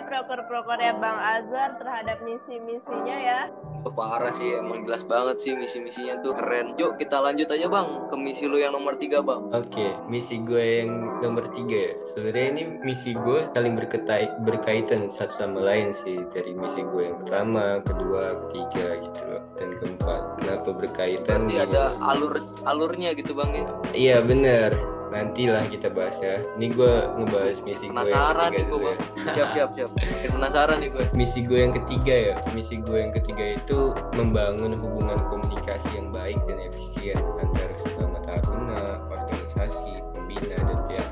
proker-prokernya 0.59 0.93
bang 0.99 1.17
Azhar 1.39 1.69
terhadap 1.79 2.17
misi-misinya 2.19 3.15
ya. 3.15 3.41
Oh, 3.87 3.95
parah 3.95 4.35
sih 4.35 4.59
emang 4.59 4.83
jelas 4.83 5.07
banget 5.07 5.39
sih 5.39 5.55
misi-misinya 5.55 6.19
tuh 6.19 6.35
keren. 6.35 6.75
Yuk 6.75 6.99
kita 6.99 7.15
lanjut 7.15 7.47
aja 7.47 7.71
bang 7.71 7.87
ke 8.11 8.15
misi 8.19 8.43
lu 8.43 8.59
yang 8.59 8.75
nomor 8.75 8.99
tiga 8.99 9.23
bang. 9.23 9.39
Oke 9.55 9.71
okay, 9.71 9.91
misi 10.11 10.43
gue 10.43 10.83
yang 10.83 11.23
nomor 11.23 11.47
tiga 11.55 11.77
ya. 11.79 11.93
Sebenarnya 12.11 12.47
ini 12.59 12.63
misi 12.83 13.15
gue 13.15 13.47
saling 13.55 13.79
berkait 13.79 14.27
berkaitan 14.43 15.07
satu 15.07 15.31
sama 15.39 15.63
lain 15.63 15.95
sih 15.95 16.19
dari 16.35 16.51
misi 16.51 16.83
gue 16.83 17.07
yang 17.07 17.23
pertama 17.23 17.79
kedua 17.87 18.35
ketiga 18.51 18.99
gitu 18.99 19.21
loh 19.31 19.43
dan 19.55 19.69
keempat. 19.79 20.21
Kenapa 20.43 20.69
berkaitan? 20.75 21.47
Berarti 21.47 21.55
ada 21.63 21.83
alur 22.03 22.35
alurnya 22.67 23.15
gitu 23.15 23.31
bang 23.31 23.51
ya? 23.55 23.65
Iya 23.95 24.17
bener 24.27 24.98
nantilah 25.09 25.65
kita 25.69 25.89
bahas 25.89 26.17
ya. 26.21 26.41
Ini 26.57 26.73
gue 26.73 26.93
ngebahas 27.19 27.57
misi 27.65 27.89
gue 27.89 27.97
ketiga 27.97 28.49
nih 28.53 28.65
gue, 28.65 28.79
ya. 28.79 28.95
Siap 29.35 29.49
siap 29.53 29.69
siap. 29.75 29.89
penasaran 30.29 30.77
nih 30.81 30.89
gue. 30.93 31.05
Misi 31.17 31.39
gue 31.43 31.59
yang 31.59 31.73
ketiga 31.75 32.13
ya. 32.13 32.35
Misi 32.53 32.81
gue 32.81 32.97
yang 32.97 33.13
ketiga 33.13 33.57
itu 33.57 33.93
membangun 34.15 34.77
hubungan 34.77 35.19
komunikasi 35.29 35.89
yang 35.97 36.09
baik 36.13 36.37
dan 36.45 36.57
efisien 36.69 37.19
antara 37.41 37.73
sesama 37.81 38.17
taruna, 38.23 39.03
organisasi, 39.09 40.05
pembina 40.13 40.57
dan 40.57 40.79
pihak 40.87 41.09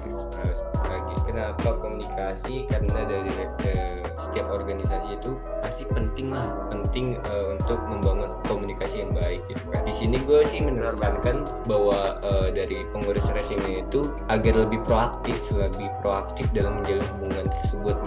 lagi. 0.85 1.15
Kenapa 1.27 1.69
komunikasi? 1.81 2.55
Karena 2.69 3.01
dari 3.05 3.31
eh, 3.65 3.96
setiap 4.37 4.53
organisasi 4.53 5.17
itu 5.17 5.33
pasti 5.65 5.81
penting 5.89 6.29
lah, 6.29 6.45
penting 6.69 7.17
uh, 7.25 7.57
untuk 7.57 7.81
membangun 7.89 8.29
komunikasi 8.45 9.01
yang 9.01 9.09
baik 9.09 9.41
gitu 9.49 9.65
kan. 9.73 9.81
Di 9.81 9.97
sini 9.97 10.21
gue 10.29 10.45
sih 10.53 10.61
menerapkan 10.61 11.41
bahwa 11.65 12.21
uh, 12.21 12.45
dari 12.53 12.85
pengurus 12.93 13.25
resume 13.33 13.81
itu 13.81 14.13
agar 14.29 14.53
lebih 14.61 14.77
proaktif, 14.85 15.41
lebih 15.49 15.89
proaktif 16.05 16.45
dalam 16.53 16.85
menjalin 16.85 17.01
hubungan 17.17 17.49
tersebut 17.49 17.97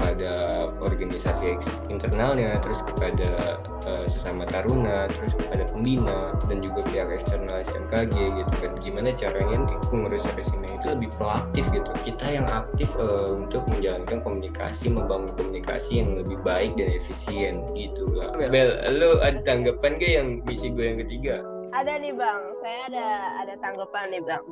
kepada 0.00 0.32
organisasi 0.80 1.60
internalnya, 1.92 2.56
terus 2.64 2.80
kepada 2.88 3.60
uh, 3.84 4.08
sesama 4.08 4.48
taruna, 4.48 5.12
terus 5.12 5.36
kepada 5.36 5.68
pembina 5.68 6.32
dan 6.48 6.64
juga 6.64 6.80
pihak 6.88 7.12
eksternal 7.12 7.60
SMKG 7.68 8.16
gitu 8.16 8.54
kan. 8.64 8.72
Gimana 8.80 9.12
caranya 9.12 9.68
nih 9.68 9.76
pengurus 9.92 10.24
resume 10.32 10.72
itu 10.72 10.86
lebih 10.88 11.12
proaktif 11.20 11.68
gitu. 11.76 11.92
Kita 12.00 12.26
yang 12.32 12.48
aktif 12.48 12.88
uh, 12.96 13.36
untuk 13.36 13.68
menjalankan 13.68 14.24
komunikasi, 14.24 14.88
membangun 14.88 15.36
komunikasi 15.36 16.00
yang 16.00 16.16
lebih 16.16 16.40
baik 16.40 16.80
dan 16.80 16.96
efisien 16.96 17.60
gitu 17.76 18.08
lah. 18.16 18.32
Bel, 18.48 18.80
lo 18.96 19.20
ada 19.20 19.36
tanggapan 19.44 20.00
gak 20.00 20.12
yang 20.16 20.28
misi 20.48 20.72
gue 20.72 20.84
yang 20.96 20.98
ketiga? 21.04 21.44
Ada 21.70 22.02
nih 22.02 22.14
bang, 22.18 22.40
saya 22.58 22.80
ada 22.90 23.06
ada 23.46 23.54
tanggapan 23.62 24.10
nih 24.10 24.22
bang. 24.26 24.44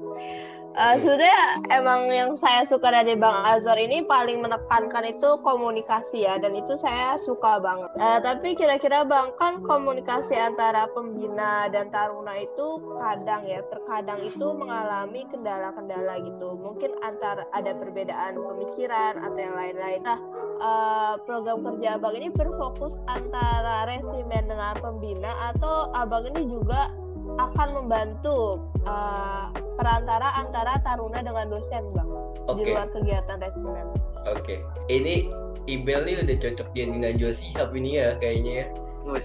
Uh, 0.78 0.94
Sebenarnya 1.02 1.42
emang 1.74 2.06
yang 2.14 2.30
saya 2.38 2.62
suka 2.62 2.94
dari 2.94 3.18
bang 3.18 3.36
Azor 3.42 3.74
ini 3.74 4.06
paling 4.06 4.38
menekankan 4.38 5.02
itu 5.02 5.42
komunikasi 5.42 6.22
ya, 6.22 6.38
dan 6.38 6.54
itu 6.54 6.78
saya 6.78 7.18
suka 7.26 7.58
banget. 7.58 7.90
Uh, 7.98 8.22
tapi 8.22 8.54
kira-kira 8.54 9.02
bang 9.02 9.34
kan 9.34 9.58
komunikasi 9.66 10.38
antara 10.38 10.86
pembina 10.94 11.66
dan 11.74 11.90
taruna 11.90 12.38
itu 12.38 12.78
kadang 13.02 13.42
ya, 13.50 13.66
terkadang 13.66 14.22
itu 14.22 14.46
mengalami 14.54 15.26
kendala-kendala 15.34 16.22
gitu. 16.22 16.54
Mungkin 16.54 16.94
antara 17.02 17.42
ada 17.50 17.74
perbedaan 17.74 18.38
pemikiran 18.38 19.18
atau 19.18 19.40
yang 19.42 19.56
lain-lain. 19.58 20.00
Nah, 20.06 20.18
uh, 20.62 21.14
program 21.26 21.66
kerja 21.66 21.98
abang 21.98 22.14
ini 22.14 22.30
berfokus 22.30 22.94
antara 23.10 23.90
resimen 23.90 24.46
dengan 24.46 24.78
pembina 24.78 25.50
atau 25.50 25.90
abang 25.98 26.22
ini 26.30 26.46
juga 26.46 26.94
akan 27.36 27.68
membantu 27.76 28.64
uh, 28.88 29.52
perantara 29.76 30.40
antara 30.40 30.80
taruna 30.80 31.20
dengan 31.20 31.52
dosen 31.52 31.84
bang 31.92 32.10
okay. 32.48 32.56
di 32.56 32.62
luar 32.72 32.88
kegiatan 32.90 33.36
resimen. 33.38 33.86
Oke, 34.26 34.40
okay. 34.40 34.58
ini 34.88 35.28
Ibel 35.68 36.08
nih 36.08 36.24
udah 36.24 36.36
cocok 36.40 36.68
jadi 36.72 36.96
Najwa 36.96 37.32
Sihab 37.36 37.76
ini 37.76 38.00
ya 38.00 38.16
kayaknya 38.16 38.52
ya. 38.64 38.66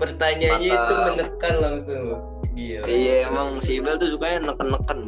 Pertanyaannya 0.00 0.72
Mata... 0.72 0.84
itu 0.84 0.94
menekan 0.96 1.54
langsung. 1.60 2.06
Gila. 2.56 2.84
Iya 2.88 3.14
emang 3.28 3.60
si 3.60 3.76
Ibel 3.76 4.00
tuh 4.00 4.16
sukanya 4.16 4.52
neken-neken. 4.52 5.00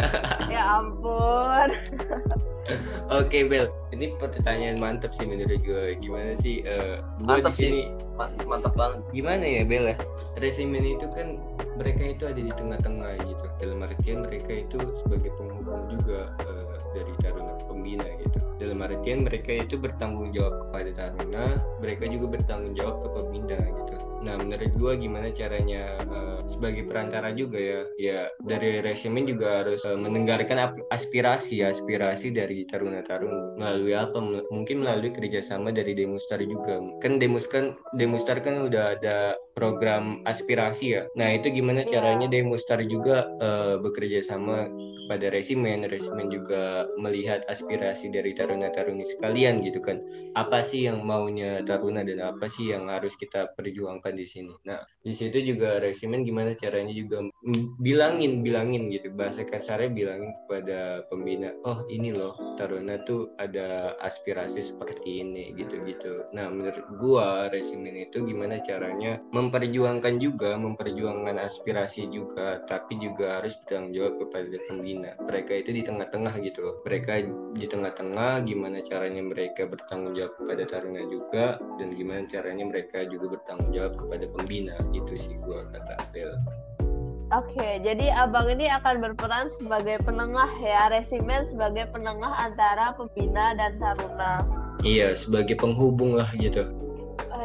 ya 0.52 0.80
ampun. 0.80 1.68
Oke 2.62 3.26
okay, 3.26 3.42
Bel, 3.42 3.66
ini 3.90 4.14
pertanyaan 4.22 4.78
mantap 4.78 5.10
sih 5.10 5.26
menurut 5.26 5.58
gue. 5.66 5.98
Gimana 5.98 6.38
sih? 6.38 6.62
Uh, 6.62 7.02
gue 7.26 7.42
di 7.42 7.54
sini 7.54 7.80
mantap 8.46 8.78
banget. 8.78 9.02
Gimana 9.10 9.42
ya 9.42 9.62
Bel 9.66 9.90
ya? 9.90 9.96
Resimen 10.38 10.86
itu 10.86 11.10
kan 11.10 11.42
mereka 11.74 12.14
itu 12.14 12.22
ada 12.30 12.38
di 12.38 12.52
tengah-tengah 12.54 13.18
gitu. 13.26 13.46
Dalam 13.58 13.82
artian 13.82 14.22
mereka 14.22 14.62
itu 14.62 14.78
sebagai 14.94 15.34
penghubung 15.34 15.90
juga 15.90 16.30
uh, 16.46 16.78
dari 16.94 17.12
taruna 17.18 17.58
pembina 17.66 18.06
gitu. 18.22 18.38
Dalam 18.62 18.78
artian 18.78 19.26
mereka 19.26 19.50
itu 19.58 19.74
bertanggung 19.74 20.30
jawab 20.30 20.62
kepada 20.62 20.90
Taruna 20.94 21.58
mereka 21.82 22.06
juga 22.06 22.38
bertanggung 22.38 22.78
jawab 22.78 23.02
ke 23.02 23.08
pembina 23.10 23.58
gitu. 23.58 23.94
Nah 24.22 24.38
menurut 24.38 24.70
gua 24.78 24.94
gimana 24.94 25.34
caranya 25.34 25.98
uh, 26.06 26.46
sebagai 26.46 26.86
perantara 26.86 27.34
juga 27.34 27.58
ya 27.58 27.80
ya 27.98 28.20
dari 28.46 28.78
resimen 28.78 29.26
juga 29.26 29.66
harus 29.66 29.82
uh, 29.82 29.98
mendengarkan 29.98 30.78
aspirasi 30.94 31.66
aspirasi 31.66 32.30
dari 32.30 32.62
taruna-taruna. 32.70 33.58
Melalui 33.58 33.98
apa? 33.98 34.22
Mungkin 34.54 34.86
melalui 34.86 35.10
kerjasama 35.10 35.74
dari 35.74 35.98
Demustar 35.98 36.38
juga. 36.38 36.78
Kan 37.02 37.18
Demus 37.18 37.50
kan 37.50 37.74
Demustar 37.98 38.38
kan 38.38 38.62
udah 38.62 38.94
ada 38.94 39.34
program 39.52 40.24
aspirasi 40.24 40.98
ya. 40.98 41.02
Nah 41.16 41.36
itu 41.36 41.52
gimana 41.52 41.84
iya. 41.84 41.98
caranya 41.98 42.26
Demustar 42.28 42.80
juga 42.88 43.28
uh, 43.40 43.76
bekerja 43.80 44.24
sama 44.24 44.68
kepada 45.04 45.34
resimen, 45.34 45.84
resimen 45.90 46.30
juga 46.30 46.86
melihat 46.96 47.44
aspirasi 47.50 48.08
dari 48.08 48.32
taruna-taruni 48.32 49.04
sekalian 49.04 49.60
gitu 49.60 49.82
kan. 49.82 50.00
Apa 50.38 50.64
sih 50.64 50.88
yang 50.88 51.04
maunya 51.04 51.60
taruna 51.66 52.06
dan 52.06 52.22
apa 52.22 52.48
sih 52.48 52.72
yang 52.72 52.88
harus 52.88 53.12
kita 53.18 53.52
perjuangkan 53.58 54.14
di 54.16 54.26
sini. 54.26 54.54
Nah 54.64 54.80
di 55.02 55.12
situ 55.12 55.42
juga 55.42 55.82
resimen 55.82 56.22
gimana 56.24 56.54
caranya 56.56 56.94
juga 56.94 57.26
bilangin, 57.82 58.40
bilangin 58.40 58.88
gitu 58.88 59.10
bahasa 59.12 59.42
kasarnya 59.42 59.90
bilangin 59.92 60.32
kepada 60.44 61.04
pembina, 61.10 61.52
oh 61.66 61.84
ini 61.90 62.14
loh 62.14 62.32
taruna 62.56 63.02
tuh 63.04 63.34
ada 63.42 63.98
aspirasi 64.00 64.62
seperti 64.62 65.20
ini 65.20 65.52
gitu-gitu. 65.58 66.24
Nah 66.32 66.48
menurut 66.48 66.86
gua 67.02 67.50
resimen 67.50 67.98
itu 67.98 68.22
gimana 68.24 68.62
caranya 68.62 69.18
memperjuangkan 69.48 70.22
juga, 70.22 70.54
memperjuangkan 70.54 71.42
aspirasi 71.42 72.06
juga, 72.14 72.62
tapi 72.70 72.98
juga 73.02 73.40
harus 73.40 73.58
bertanggung 73.62 73.92
jawab 73.96 74.14
kepada 74.22 74.56
pembina. 74.70 75.10
Mereka 75.26 75.52
itu 75.66 75.70
di 75.74 75.82
tengah-tengah 75.82 76.34
gitu 76.44 76.60
loh. 76.62 76.76
Mereka 76.86 77.12
di 77.58 77.66
tengah-tengah 77.66 78.46
gimana 78.46 78.78
caranya 78.86 79.22
mereka 79.24 79.66
bertanggung 79.66 80.14
jawab 80.14 80.38
kepada 80.38 80.62
taruna 80.70 81.02
juga 81.10 81.58
dan 81.82 81.88
gimana 81.98 82.24
caranya 82.30 82.64
mereka 82.70 83.02
juga 83.10 83.34
bertanggung 83.38 83.70
jawab 83.74 83.92
kepada 83.98 84.24
pembina. 84.30 84.76
Itu 84.94 85.12
sih 85.18 85.34
gua 85.42 85.66
kata 85.74 85.94
Del. 86.14 86.32
Oke, 87.32 87.80
jadi 87.80 88.12
abang 88.12 88.44
ini 88.52 88.68
akan 88.68 89.00
berperan 89.00 89.48
sebagai 89.56 90.04
penengah 90.04 90.52
ya, 90.60 90.92
resimen 90.92 91.48
sebagai 91.48 91.88
penengah 91.88 92.28
antara 92.36 92.92
pembina 92.92 93.56
dan 93.56 93.80
taruna. 93.80 94.44
Iya, 94.84 95.16
sebagai 95.16 95.56
penghubung 95.56 96.12
lah 96.12 96.28
gitu. 96.36 96.68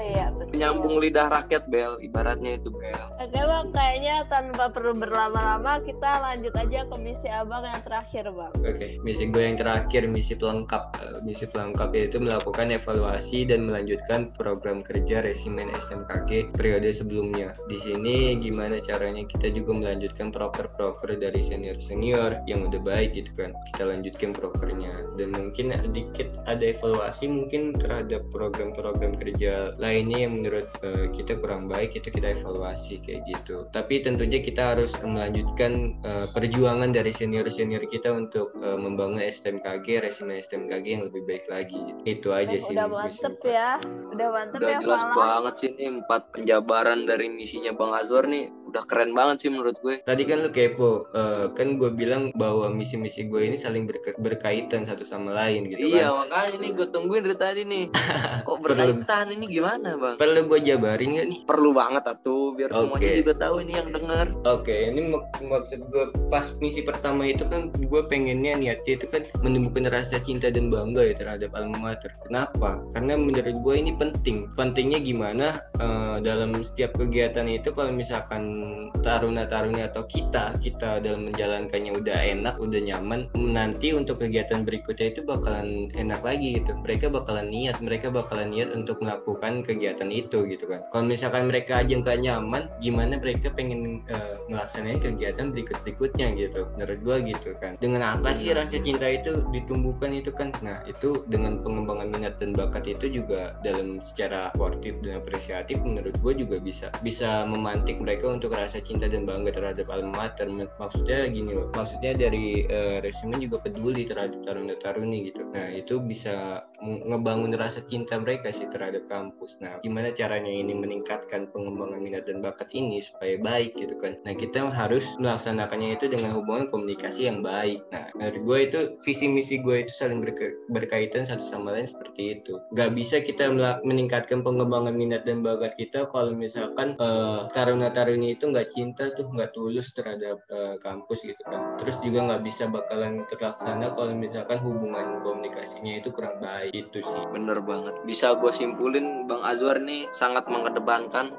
Iya, 0.08 0.26
betul. 0.32 0.56
Nyambung 0.56 0.96
lidah 1.04 1.28
rakyat 1.28 1.64
Bel, 1.68 2.00
ibaratnya 2.00 2.56
itu 2.56 2.72
Bel. 2.72 3.04
Oke 3.20 3.40
bang, 3.44 3.68
kayaknya 3.76 4.16
tanpa 4.32 4.72
perlu 4.72 4.94
berlama-lama 4.96 5.84
kita 5.84 6.12
lanjut 6.24 6.54
aja 6.56 6.88
ke 6.88 6.96
misi 6.96 7.28
abang 7.28 7.68
yang 7.68 7.82
terakhir 7.84 8.26
bang. 8.32 8.54
Oke, 8.64 8.88
misi 9.04 9.24
gue 9.28 9.44
yang 9.44 9.58
terakhir, 9.60 10.08
misi 10.08 10.34
pelengkap. 10.40 10.84
Eh, 11.04 11.20
misi 11.28 11.44
pelengkap 11.44 11.92
yaitu 11.92 12.18
melakukan 12.24 12.72
evaluasi 12.72 13.44
dan 13.44 13.68
melanjutkan 13.68 14.32
program 14.40 14.80
kerja 14.80 15.20
resimen 15.20 15.68
SMKG 15.76 16.56
periode 16.56 16.88
sebelumnya. 16.96 17.52
Di 17.68 17.78
sini 17.84 18.40
gimana 18.40 18.80
caranya 18.80 19.28
kita 19.28 19.52
juga 19.52 19.76
melanjutkan 19.76 20.32
proker-proker 20.32 21.20
dari 21.20 21.44
senior-senior 21.44 22.48
yang 22.48 22.64
udah 22.64 22.80
baik 22.80 23.12
gitu 23.18 23.32
kan. 23.36 23.52
Kita 23.74 23.92
lanjutkan 23.92 24.32
prokernya 24.32 25.04
dan 25.20 25.36
mungkin 25.36 25.76
sedikit 25.84 26.32
ada 26.48 26.64
evaluasi 26.64 27.28
mungkin 27.28 27.76
terhadap 27.76 28.24
program-program 28.32 29.18
kerja 29.20 29.76
lainnya 29.98 30.30
yang 30.30 30.34
menurut 30.40 30.70
uh, 30.86 31.10
kita 31.12 31.42
kurang 31.42 31.66
baik 31.66 31.98
itu 31.98 32.14
kita 32.14 32.38
evaluasi 32.38 33.02
kayak 33.02 33.26
gitu. 33.26 33.66
Tapi 33.74 34.06
tentunya 34.06 34.40
kita 34.40 34.78
harus 34.78 34.94
melanjutkan 35.02 35.98
uh, 36.06 36.30
perjuangan 36.30 36.94
dari 36.94 37.10
senior 37.10 37.50
senior 37.50 37.82
kita 37.90 38.14
untuk 38.14 38.54
uh, 38.62 38.78
membangun 38.78 39.26
STMKG 39.26 40.06
resume 40.06 40.38
STMKG 40.38 40.86
yang 40.86 41.04
lebih 41.10 41.26
baik 41.26 41.46
lagi. 41.50 41.82
Itu 42.06 42.32
aja 42.32 42.56
sih 42.62 42.78
udah 42.78 42.88
mantep 42.94 43.36
ya 43.42 43.82
udah 44.14 44.28
mantep 44.30 44.60
udah 44.62 44.70
ya 44.70 44.80
jelas 44.80 45.04
banget 45.18 45.54
sih 45.58 45.70
ini 45.74 46.06
empat 46.06 46.30
penjabaran 46.30 47.10
dari 47.10 47.28
misinya 47.34 47.74
Bang 47.74 47.98
Azwar 47.98 48.30
nih 48.30 48.54
udah 48.68 48.84
keren 48.84 49.16
banget 49.16 49.48
sih 49.48 49.50
menurut 49.50 49.80
gue. 49.80 50.04
Tadi 50.04 50.24
kan 50.28 50.44
lu 50.44 50.52
kepo 50.52 51.08
uh, 51.16 51.50
kan 51.56 51.80
gue 51.80 51.90
bilang 51.92 52.36
bahwa 52.36 52.68
misi-misi 52.68 53.26
gue 53.26 53.48
ini 53.48 53.56
saling 53.56 53.88
berke 53.88 54.14
berkaitan 54.20 54.84
satu 54.84 55.08
sama 55.08 55.32
lain 55.32 55.72
gitu 55.72 55.96
iya 55.96 56.12
kan? 56.12 56.28
makanya 56.28 56.56
nih 56.60 56.72
gue 56.76 56.88
tungguin 56.92 57.24
dari 57.24 57.38
tadi 57.38 57.62
nih. 57.64 57.86
Kok 58.48 58.58
berkaitan? 58.60 59.26
Ini 59.32 59.46
gimana 59.48 59.96
bang? 59.96 60.16
Perlu 60.20 60.42
gue 60.52 60.60
jabarin 60.68 61.16
gak 61.16 61.28
nih? 61.32 61.40
Perlu 61.48 61.70
banget 61.72 62.04
atuh. 62.06 62.52
Biar 62.58 62.70
okay. 62.74 62.80
semuanya 62.84 63.12
juga 63.24 63.34
tahu 63.40 63.56
ini 63.64 63.74
yang 63.80 63.90
denger. 63.96 64.28
Oke 64.44 64.64
okay, 64.68 64.80
ini 64.92 65.02
mak 65.16 65.24
maksud 65.40 65.80
gue 65.88 66.06
pas 66.28 66.46
misi 66.60 66.84
pertama 66.84 67.24
itu 67.24 67.48
kan 67.48 67.72
gue 67.72 68.02
pengennya 68.12 68.60
niatnya 68.60 69.00
itu 69.00 69.08
kan 69.08 69.24
menemukan 69.40 69.88
rasa 69.88 70.20
cinta 70.20 70.52
dan 70.52 70.68
bangga 70.68 71.08
ya 71.08 71.16
terhadap 71.16 71.56
alma 71.56 71.78
mater. 71.80 72.12
Kenapa? 72.28 72.84
Karena 72.92 73.16
menurut 73.16 73.56
gue 73.64 73.76
ini 73.78 73.92
penting. 73.96 74.52
Pentingnya 74.58 75.00
gimana 75.00 75.62
uh, 75.80 76.20
dalam 76.20 76.60
setiap 76.66 76.98
kegiatan 76.98 77.48
itu 77.48 77.72
kalau 77.72 77.94
misalkan 77.94 78.57
taruna-taruna 79.02 79.88
atau 79.88 80.04
kita 80.04 80.58
kita 80.60 81.00
dalam 81.00 81.32
menjalankannya 81.32 81.92
udah 81.96 82.18
enak 82.38 82.56
udah 82.60 82.82
nyaman 82.84 83.32
nanti 83.34 83.96
untuk 83.96 84.20
kegiatan 84.20 84.68
berikutnya 84.68 85.16
itu 85.16 85.22
bakalan 85.24 85.88
enak 85.96 86.22
lagi 86.22 86.60
gitu. 86.62 86.76
Mereka 86.76 87.08
bakalan 87.08 87.48
niat 87.50 87.80
mereka 87.80 88.12
bakalan 88.12 88.52
niat 88.52 88.76
untuk 88.76 89.00
melakukan 89.00 89.64
kegiatan 89.64 90.12
itu 90.12 90.44
gitu 90.50 90.66
kan. 90.68 90.84
Kalau 90.92 91.06
misalkan 91.08 91.48
mereka 91.48 91.80
aja 91.82 91.94
nggak 91.98 92.20
nyaman 92.20 92.64
gimana 92.84 93.16
mereka 93.18 93.48
pengen 93.54 94.04
uh, 94.12 94.36
melaksanakan 94.52 95.00
kegiatan 95.00 95.56
berikut 95.56 95.78
berikutnya 95.88 96.28
gitu 96.36 96.68
menurut 96.76 97.00
gua 97.02 97.18
gitu 97.24 97.56
kan. 97.64 97.80
Dengan 97.80 98.20
apa 98.20 98.36
sih 98.36 98.52
rasa 98.52 98.78
cinta 98.84 99.08
itu 99.08 99.46
ditumbuhkan 99.56 100.12
itu 100.12 100.36
kan? 100.36 100.52
Nah 100.60 100.84
itu 100.84 101.24
dengan 101.32 101.64
pengembangan 101.64 102.12
minat 102.12 102.36
dan 102.44 102.52
bakat 102.52 102.86
itu 102.86 103.24
juga 103.24 103.56
dalam 103.64 104.04
secara 104.04 104.52
sportif 104.52 105.00
dan 105.02 105.24
apresiatif 105.24 105.80
menurut 105.80 106.14
gua 106.20 106.34
juga 106.36 106.58
bisa 106.60 106.92
bisa 107.02 107.48
memantik 107.48 107.98
mereka 108.04 108.28
untuk 108.28 108.47
untuk 108.48 108.64
rasa 108.64 108.80
cinta 108.80 109.12
dan 109.12 109.28
bangga 109.28 109.52
terhadap 109.52 109.92
alma 109.92 110.24
mater 110.24 110.48
maksudnya 110.80 111.28
gini 111.28 111.52
loh 111.52 111.68
maksudnya 111.76 112.16
dari 112.16 112.64
uh, 112.72 113.04
resumen 113.04 113.44
juga 113.44 113.60
peduli 113.60 114.08
terhadap 114.08 114.40
taruna-taruni 114.48 115.28
gitu. 115.28 115.44
Nah 115.52 115.68
itu 115.76 116.00
bisa 116.00 116.64
ngebangun 116.82 117.54
rasa 117.58 117.82
cinta 117.86 118.18
mereka 118.22 118.54
sih 118.54 118.70
terhadap 118.70 119.10
kampus. 119.10 119.58
Nah 119.58 119.82
gimana 119.82 120.14
caranya 120.14 120.50
ini 120.50 120.78
meningkatkan 120.78 121.50
pengembangan 121.50 122.00
minat 122.00 122.30
dan 122.30 122.40
bakat 122.46 122.70
ini 122.74 123.02
supaya 123.02 123.36
baik 123.42 123.74
gitu 123.78 123.98
kan? 123.98 124.18
Nah 124.24 124.34
kita 124.38 124.70
harus 124.70 125.04
melaksanakannya 125.18 125.98
itu 125.98 126.06
dengan 126.12 126.38
hubungan 126.38 126.70
komunikasi 126.70 127.30
yang 127.30 127.42
baik. 127.42 127.82
Nah 127.90 128.14
dari 128.14 128.40
gue 128.42 128.58
itu 128.70 128.80
visi 129.02 129.26
misi 129.26 129.58
gue 129.62 129.86
itu 129.86 129.94
saling 129.98 130.22
berke 130.22 130.54
berkaitan 130.70 131.26
satu 131.26 131.44
sama 131.46 131.74
lain 131.74 131.90
seperti 131.90 132.42
itu. 132.42 132.62
Gak 132.78 132.94
bisa 132.94 133.22
kita 133.22 133.50
meningkatkan 133.82 134.46
pengembangan 134.46 134.94
minat 134.94 135.26
dan 135.26 135.42
bakat 135.42 135.74
kita 135.76 136.06
kalau 136.14 136.34
misalkan 136.34 136.94
uh, 137.02 137.50
taruna-taruni 137.52 138.38
itu 138.38 138.50
nggak 138.50 138.70
cinta 138.74 139.10
tuh 139.18 139.26
nggak 139.34 139.52
tulus 139.58 139.90
terhadap 139.98 140.42
uh, 140.54 140.78
kampus 140.82 141.26
gitu 141.26 141.42
kan. 141.50 141.78
Terus 141.82 141.98
juga 142.06 142.30
nggak 142.34 142.44
bisa 142.46 142.70
bakalan 142.70 143.26
terlaksana 143.34 143.94
kalau 143.98 144.14
misalkan 144.14 144.62
hubungan 144.62 145.20
komunikasinya 145.26 145.98
itu 145.98 146.14
kurang 146.14 146.38
baik 146.38 146.67
itu 146.74 147.00
sih. 147.00 147.24
Bener 147.32 147.60
banget. 147.64 147.96
Bisa 148.04 148.36
gue 148.38 148.52
simpulin 148.52 149.28
bang 149.28 149.42
Azwar 149.44 149.80
nih 149.80 150.08
sangat 150.12 150.48
mengedepankan 150.50 151.32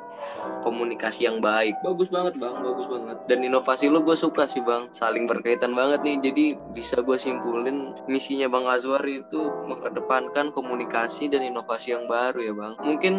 komunikasi 0.62 1.26
yang 1.26 1.38
baik. 1.42 1.78
Bagus 1.83 2.09
banget 2.12 2.38
bang. 2.38 2.54
Bagus 2.61 2.87
banget. 2.90 3.16
Dan 3.26 3.44
inovasi 3.44 3.90
lo 3.90 4.02
gue 4.02 4.16
suka 4.18 4.44
sih 4.46 4.62
bang. 4.62 4.90
Saling 4.94 5.26
berkaitan 5.26 5.72
banget 5.74 6.02
nih. 6.02 6.16
Jadi 6.22 6.44
bisa 6.74 7.00
gue 7.02 7.18
simpulin 7.18 7.94
misinya 8.07 8.46
bang 8.50 8.66
Azwar 8.68 9.02
itu 9.07 9.50
mengedepankan 9.66 10.50
komunikasi 10.52 11.31
dan 11.31 11.44
inovasi 11.44 11.94
yang 11.94 12.07
baru 12.07 12.40
ya 12.42 12.52
bang. 12.54 12.72
Mungkin 12.83 13.14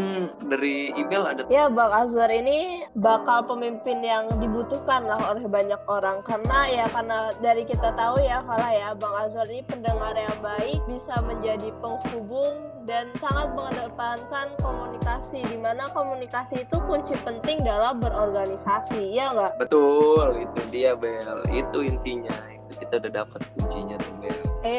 dari 0.48 0.92
email 0.96 1.26
ada 1.28 1.46
ya 1.48 1.68
bang 1.72 1.92
Azwar 1.92 2.30
ini 2.32 2.88
bakal 3.00 3.46
pemimpin 3.48 4.04
yang 4.04 4.30
dibutuhkan 4.40 5.06
lah 5.08 5.20
oleh 5.32 5.46
banyak 5.48 5.80
orang. 5.88 6.22
Karena 6.24 6.70
ya 6.70 6.86
karena 6.92 7.34
dari 7.40 7.64
kita 7.66 7.96
tahu 7.96 8.22
ya 8.24 8.44
kalau 8.46 8.70
ya 8.70 8.96
bang 8.96 9.16
Azwar 9.28 9.48
ini 9.50 9.64
pendengar 9.68 10.14
yang 10.16 10.38
baik 10.40 10.80
bisa 10.88 11.16
menjadi 11.24 11.70
penghubung 11.84 12.79
dan 12.90 13.06
sangat 13.22 13.54
mengedepankan 13.54 14.50
komunikasi 14.58 15.46
di 15.46 15.58
mana 15.62 15.86
komunikasi 15.94 16.66
itu 16.66 16.78
kunci 16.90 17.14
penting 17.22 17.62
dalam 17.62 18.02
berorganisasi 18.02 19.14
ya 19.14 19.30
nggak? 19.30 19.62
Betul 19.62 20.42
itu 20.42 20.62
dia 20.74 20.98
Bel. 20.98 21.46
Itu 21.54 21.86
intinya. 21.86 22.34
Itu 22.50 22.82
kita 22.82 22.98
udah 23.06 23.12
dapat 23.24 23.42
kuncinya 23.54 23.89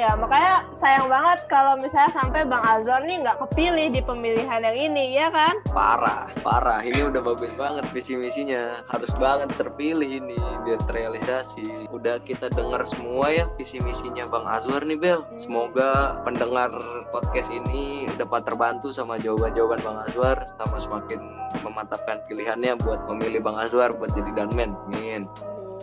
Iya, 0.00 0.16
makanya 0.16 0.64
sayang 0.80 1.12
banget 1.12 1.44
kalau 1.52 1.76
misalnya 1.76 2.08
sampai 2.16 2.48
Bang 2.48 2.64
Azor 2.64 3.04
nih 3.04 3.20
nggak 3.20 3.36
kepilih 3.36 3.92
di 3.92 4.00
pemilihan 4.00 4.64
yang 4.64 4.78
ini, 4.80 5.12
ya 5.12 5.28
kan? 5.28 5.60
Parah, 5.76 6.24
parah. 6.40 6.80
Ini 6.80 7.12
udah 7.12 7.20
bagus 7.20 7.52
banget 7.52 7.84
visi 7.92 8.16
misinya. 8.16 8.80
Harus 8.88 9.12
banget 9.20 9.52
terpilih 9.60 10.24
ini 10.24 10.40
biar 10.64 10.80
terrealisasi. 10.88 11.92
Udah 11.92 12.16
kita 12.24 12.48
dengar 12.48 12.88
semua 12.88 13.28
ya 13.28 13.44
visi 13.60 13.76
misinya 13.84 14.24
Bang 14.24 14.48
Azwar 14.48 14.80
nih, 14.88 14.96
Bel. 14.96 15.20
Semoga 15.36 16.16
pendengar 16.24 16.72
podcast 17.12 17.52
ini 17.52 18.08
dapat 18.16 18.48
terbantu 18.48 18.88
sama 18.96 19.20
jawaban-jawaban 19.20 19.84
Bang 19.84 20.00
Azwar, 20.08 20.48
sama 20.56 20.80
semakin 20.80 21.20
memantapkan 21.60 22.24
pilihannya 22.24 22.80
buat 22.80 23.04
memilih 23.04 23.44
Bang 23.44 23.60
Azwar 23.60 23.92
buat 23.92 24.16
jadi 24.16 24.32
danmen. 24.32 24.72
Amin. 24.88 25.28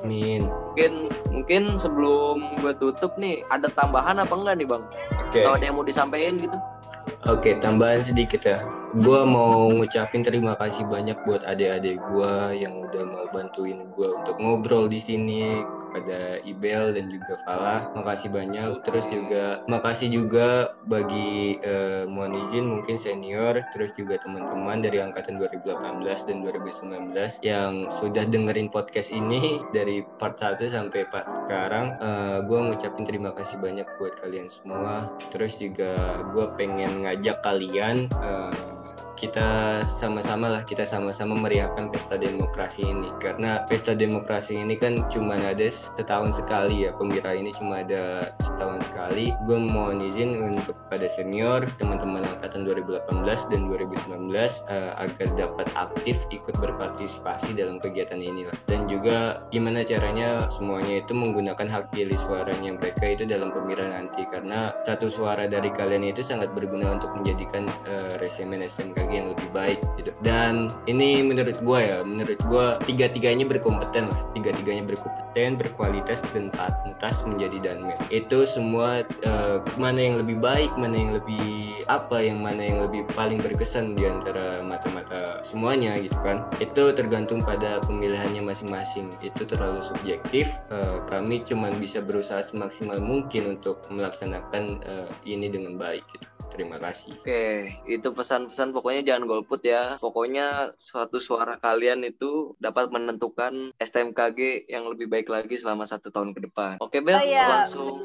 Amin. 0.06 0.46
Mungkin 0.50 1.10
mungkin 1.34 1.64
sebelum 1.82 2.62
gue 2.62 2.74
tutup 2.78 3.18
nih 3.18 3.42
ada 3.50 3.70
tambahan 3.74 4.22
apa 4.22 4.34
enggak 4.34 4.56
nih 4.62 4.68
bang? 4.70 4.84
Oke. 5.26 5.42
Kalau 5.42 5.56
ada 5.58 5.66
yang 5.66 5.76
mau 5.80 5.88
disampaikan 5.88 6.38
gitu? 6.38 6.58
Oke, 7.26 7.58
tambahan 7.64 8.04
sedikit 8.04 8.44
ya. 8.46 8.62
Gue 8.98 9.22
mau 9.30 9.70
ngucapin 9.70 10.26
terima 10.26 10.58
kasih 10.58 10.82
banyak 10.90 11.22
buat 11.22 11.46
adik-adik 11.46 12.02
gue 12.10 12.34
yang 12.58 12.82
udah 12.82 13.04
mau 13.06 13.26
bantuin 13.30 13.86
gue 13.94 14.10
untuk 14.10 14.42
ngobrol 14.42 14.90
di 14.90 14.98
sini 14.98 15.62
kepada 15.86 16.42
Ibel 16.42 16.98
dan 16.98 17.06
juga 17.14 17.38
Falah. 17.46 17.94
Makasih 17.94 18.34
banyak. 18.34 18.82
Terus 18.82 19.06
juga 19.14 19.62
makasih 19.70 20.10
juga 20.10 20.74
bagi 20.90 21.62
eh, 21.62 22.10
mohon 22.10 22.42
izin 22.50 22.66
mungkin 22.66 22.98
senior, 22.98 23.62
terus 23.70 23.94
juga 23.94 24.18
teman-teman 24.18 24.82
dari 24.82 24.98
angkatan 24.98 25.38
2018 25.38 26.02
dan 26.02 26.38
2019 26.42 27.14
yang 27.46 27.86
sudah 28.02 28.26
dengerin 28.26 28.74
podcast 28.74 29.14
ini 29.14 29.62
dari 29.78 30.02
part 30.18 30.42
1 30.42 30.74
sampai 30.74 31.06
part 31.14 31.30
sekarang. 31.46 32.02
Eh, 32.02 32.38
gue 32.50 32.60
ngucapin 32.66 33.06
terima 33.06 33.30
kasih 33.38 33.62
banyak 33.62 33.86
buat 34.02 34.18
kalian 34.26 34.50
semua. 34.50 35.14
Terus 35.30 35.62
juga 35.62 36.26
gue 36.34 36.50
pengen 36.58 37.06
ngajak 37.06 37.46
kalian 37.46 38.10
eh, 38.26 38.87
kita 39.18 39.82
sama-sama 39.98 40.46
lah 40.54 40.62
kita 40.62 40.86
sama-sama 40.86 41.34
meriahkan 41.34 41.90
pesta 41.90 42.16
demokrasi 42.16 42.86
ini. 42.86 43.10
Karena 43.18 43.66
pesta 43.66 43.98
demokrasi 43.98 44.62
ini 44.62 44.78
kan 44.78 45.10
cuma 45.10 45.42
ada 45.42 45.68
setahun 45.74 46.38
sekali 46.38 46.86
ya 46.86 46.94
pembira 46.94 47.34
ini 47.34 47.50
cuma 47.58 47.82
ada 47.82 48.30
setahun 48.46 48.86
sekali. 48.86 49.34
Gue 49.50 49.58
mohon 49.58 50.06
izin 50.06 50.38
untuk 50.38 50.78
kepada 50.86 51.10
senior 51.10 51.66
teman-teman 51.82 52.24
angkatan 52.38 52.70
2018 52.70 53.26
dan 53.50 53.62
2019 53.66 54.38
eh, 54.70 54.92
agar 55.02 55.28
dapat 55.34 55.68
aktif 55.74 56.22
ikut 56.30 56.54
berpartisipasi 56.62 57.58
dalam 57.58 57.82
kegiatan 57.82 58.22
ini 58.22 58.46
lah 58.46 58.56
dan 58.70 58.86
juga 58.86 59.42
gimana 59.50 59.82
caranya 59.82 60.46
semuanya 60.54 61.02
itu 61.02 61.18
menggunakan 61.18 61.66
hak 61.66 61.90
pilih 61.90 62.16
suaranya 62.22 62.78
mereka 62.78 63.10
itu 63.10 63.26
dalam 63.26 63.50
pemilihan 63.50 63.98
nanti. 63.98 64.30
Karena 64.30 64.70
satu 64.86 65.10
suara 65.10 65.50
dari 65.50 65.74
kalian 65.74 66.06
itu 66.06 66.22
sangat 66.22 66.54
berguna 66.54 67.02
untuk 67.02 67.10
menjadikan 67.18 67.66
eh, 67.90 68.22
resimen 68.22 68.62
SMKG 69.08 69.16
yang 69.16 69.28
lebih 69.32 69.50
baik 69.56 69.80
gitu. 69.96 70.12
Dan 70.22 70.76
ini 70.86 71.24
menurut 71.24 71.58
gue 71.64 71.80
ya 71.80 72.04
menurut 72.04 72.40
gue 72.44 72.66
tiga-tiganya 72.84 73.48
berkompeten 73.48 74.12
lah. 74.12 74.20
Tiga-tiganya 74.36 74.84
berkompeten 74.84 75.56
berkualitas 75.56 76.20
dan 76.36 76.52
pantas 76.52 77.24
menjadi 77.24 77.72
danmen 77.74 77.96
itu 78.12 78.44
semua 78.44 79.08
eh, 79.24 79.58
mana 79.80 80.00
yang 80.00 80.20
lebih 80.20 80.38
baik 80.44 80.72
mana 80.76 80.96
yang 80.96 81.12
lebih 81.16 81.80
apa 81.88 82.20
yang 82.20 82.44
mana 82.44 82.62
yang 82.68 82.80
lebih 82.84 83.08
paling 83.16 83.40
berkesan 83.40 83.96
di 83.96 84.04
antara 84.04 84.60
mata-mata 84.62 85.42
semuanya 85.48 85.96
gitu 86.04 86.18
kan. 86.22 86.44
Itu 86.60 86.92
tergantung 86.92 87.42
pada 87.48 87.80
pemilihannya 87.88 88.44
masing-masing. 88.44 89.16
Itu 89.24 89.48
terlalu 89.48 89.80
subjektif. 89.80 90.52
Eh, 90.70 90.98
kami 91.08 91.48
cuma 91.48 91.72
bisa 91.80 92.04
berusaha 92.04 92.44
semaksimal 92.44 93.00
mungkin 93.00 93.58
untuk 93.58 93.80
melaksanakan 93.88 94.84
eh, 94.84 95.08
ini 95.24 95.48
dengan 95.48 95.80
baik 95.80 96.04
gitu. 96.12 96.28
Terima 96.48 96.80
kasih. 96.80 97.14
Oke, 97.22 97.76
itu 97.86 98.08
pesan-pesan 98.10 98.72
pokoknya 98.72 98.97
jangan 99.02 99.28
golput 99.28 99.62
ya. 99.62 99.98
Pokoknya 99.98 100.72
suatu 100.78 101.18
suara 101.18 101.58
kalian 101.58 102.06
itu 102.06 102.56
dapat 102.58 102.90
menentukan 102.90 103.74
STMKG 103.78 104.70
yang 104.70 104.88
lebih 104.88 105.10
baik 105.10 105.28
lagi 105.28 105.58
selama 105.58 105.84
satu 105.84 106.10
tahun 106.10 106.32
ke 106.32 106.50
depan. 106.50 106.74
Oke 106.80 107.02
Bel, 107.02 107.18
Oh, 107.18 107.26
iya. 107.26 107.46
langsung 107.50 107.98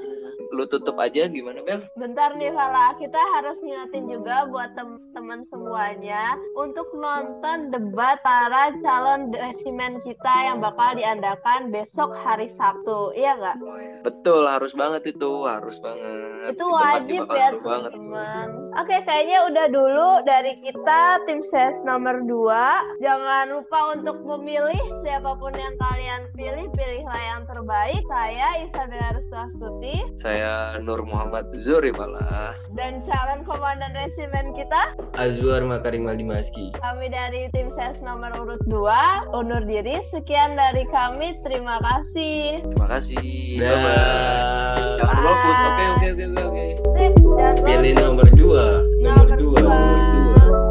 lu 0.52 0.68
tutup 0.68 1.00
aja 1.00 1.28
gimana 1.28 1.64
Bel? 1.64 1.80
Bentar 1.96 2.36
nih 2.36 2.52
Fala, 2.52 2.92
kita 2.96 3.16
harus 3.16 3.56
ngingetin 3.64 4.04
juga 4.04 4.44
buat 4.48 4.72
teman-teman 4.76 5.48
semuanya 5.48 6.36
untuk 6.56 6.88
nonton 6.92 7.72
debat 7.72 8.20
para 8.20 8.72
calon 8.84 9.32
resimen 9.32 10.00
kita 10.04 10.34
yang 10.44 10.60
bakal 10.60 10.92
diadakan 10.92 11.72
besok 11.72 12.12
hari 12.20 12.52
Sabtu. 12.52 13.16
Iya 13.16 13.36
nggak? 13.36 13.56
Betul, 14.04 14.44
harus 14.44 14.76
banget 14.76 15.16
itu, 15.16 15.44
harus 15.44 15.80
banget. 15.80 16.52
Itu 16.52 16.64
pasti 16.68 17.16
wajib 17.16 17.20
bakal 17.24 17.36
ya 17.38 17.48
teman-teman. 17.56 18.46
Oke, 18.72 18.96
kayaknya 19.04 19.38
udah 19.48 19.66
dulu 19.68 20.08
dari 20.24 20.52
kita 20.60 20.81
tim 21.26 21.40
ses 21.46 21.78
nomor 21.86 22.26
2. 22.26 23.02
Jangan 23.02 23.46
lupa 23.54 23.94
untuk 23.94 24.18
memilih 24.26 24.82
siapa 25.06 25.38
pun 25.38 25.54
yang 25.54 25.74
kalian 25.78 26.26
pilih, 26.34 26.66
pilihlah 26.74 27.22
yang 27.22 27.42
terbaik. 27.46 28.02
Saya 28.10 28.66
Isabella 28.66 29.08
Rustuastuti 29.14 29.96
Saya 30.18 30.52
Nur 30.82 31.06
Muhammad 31.06 31.54
Zuri 31.62 31.94
malah. 31.94 32.54
dan 32.74 33.04
calon 33.06 33.46
komandan 33.46 33.92
resimen 33.94 34.56
kita 34.56 34.96
Azwar 35.14 35.62
Makarimal 35.62 36.16
Dimaski 36.18 36.74
Kami 36.80 37.06
dari 37.12 37.46
tim 37.54 37.70
ses 37.78 38.00
nomor 38.02 38.34
urut 38.34 38.62
2 38.66 39.30
undur 39.30 39.62
diri. 39.62 40.02
Sekian 40.10 40.58
dari 40.58 40.82
kami. 40.90 41.38
Terima 41.46 41.78
kasih. 41.78 42.66
Terima 42.66 42.88
kasih. 42.90 43.22
Bye 43.62 43.76
bye. 43.78 44.98
Jangan 44.98 45.16
golput. 45.22 45.56
Oke, 45.62 45.84
oke, 45.94 46.06
oke, 46.10 46.24
oke, 46.26 46.42
oke. 46.42 46.64
Sip, 46.98 47.14
jangan 47.14 47.54
lupa. 47.54 47.66
Pilih 47.70 47.92
nomor 47.94 48.26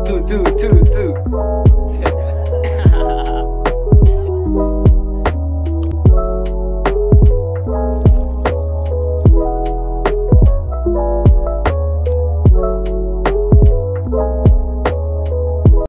two, 0.05 0.25
two, 0.25 0.43
two, 0.57 0.83
two. 0.93 1.80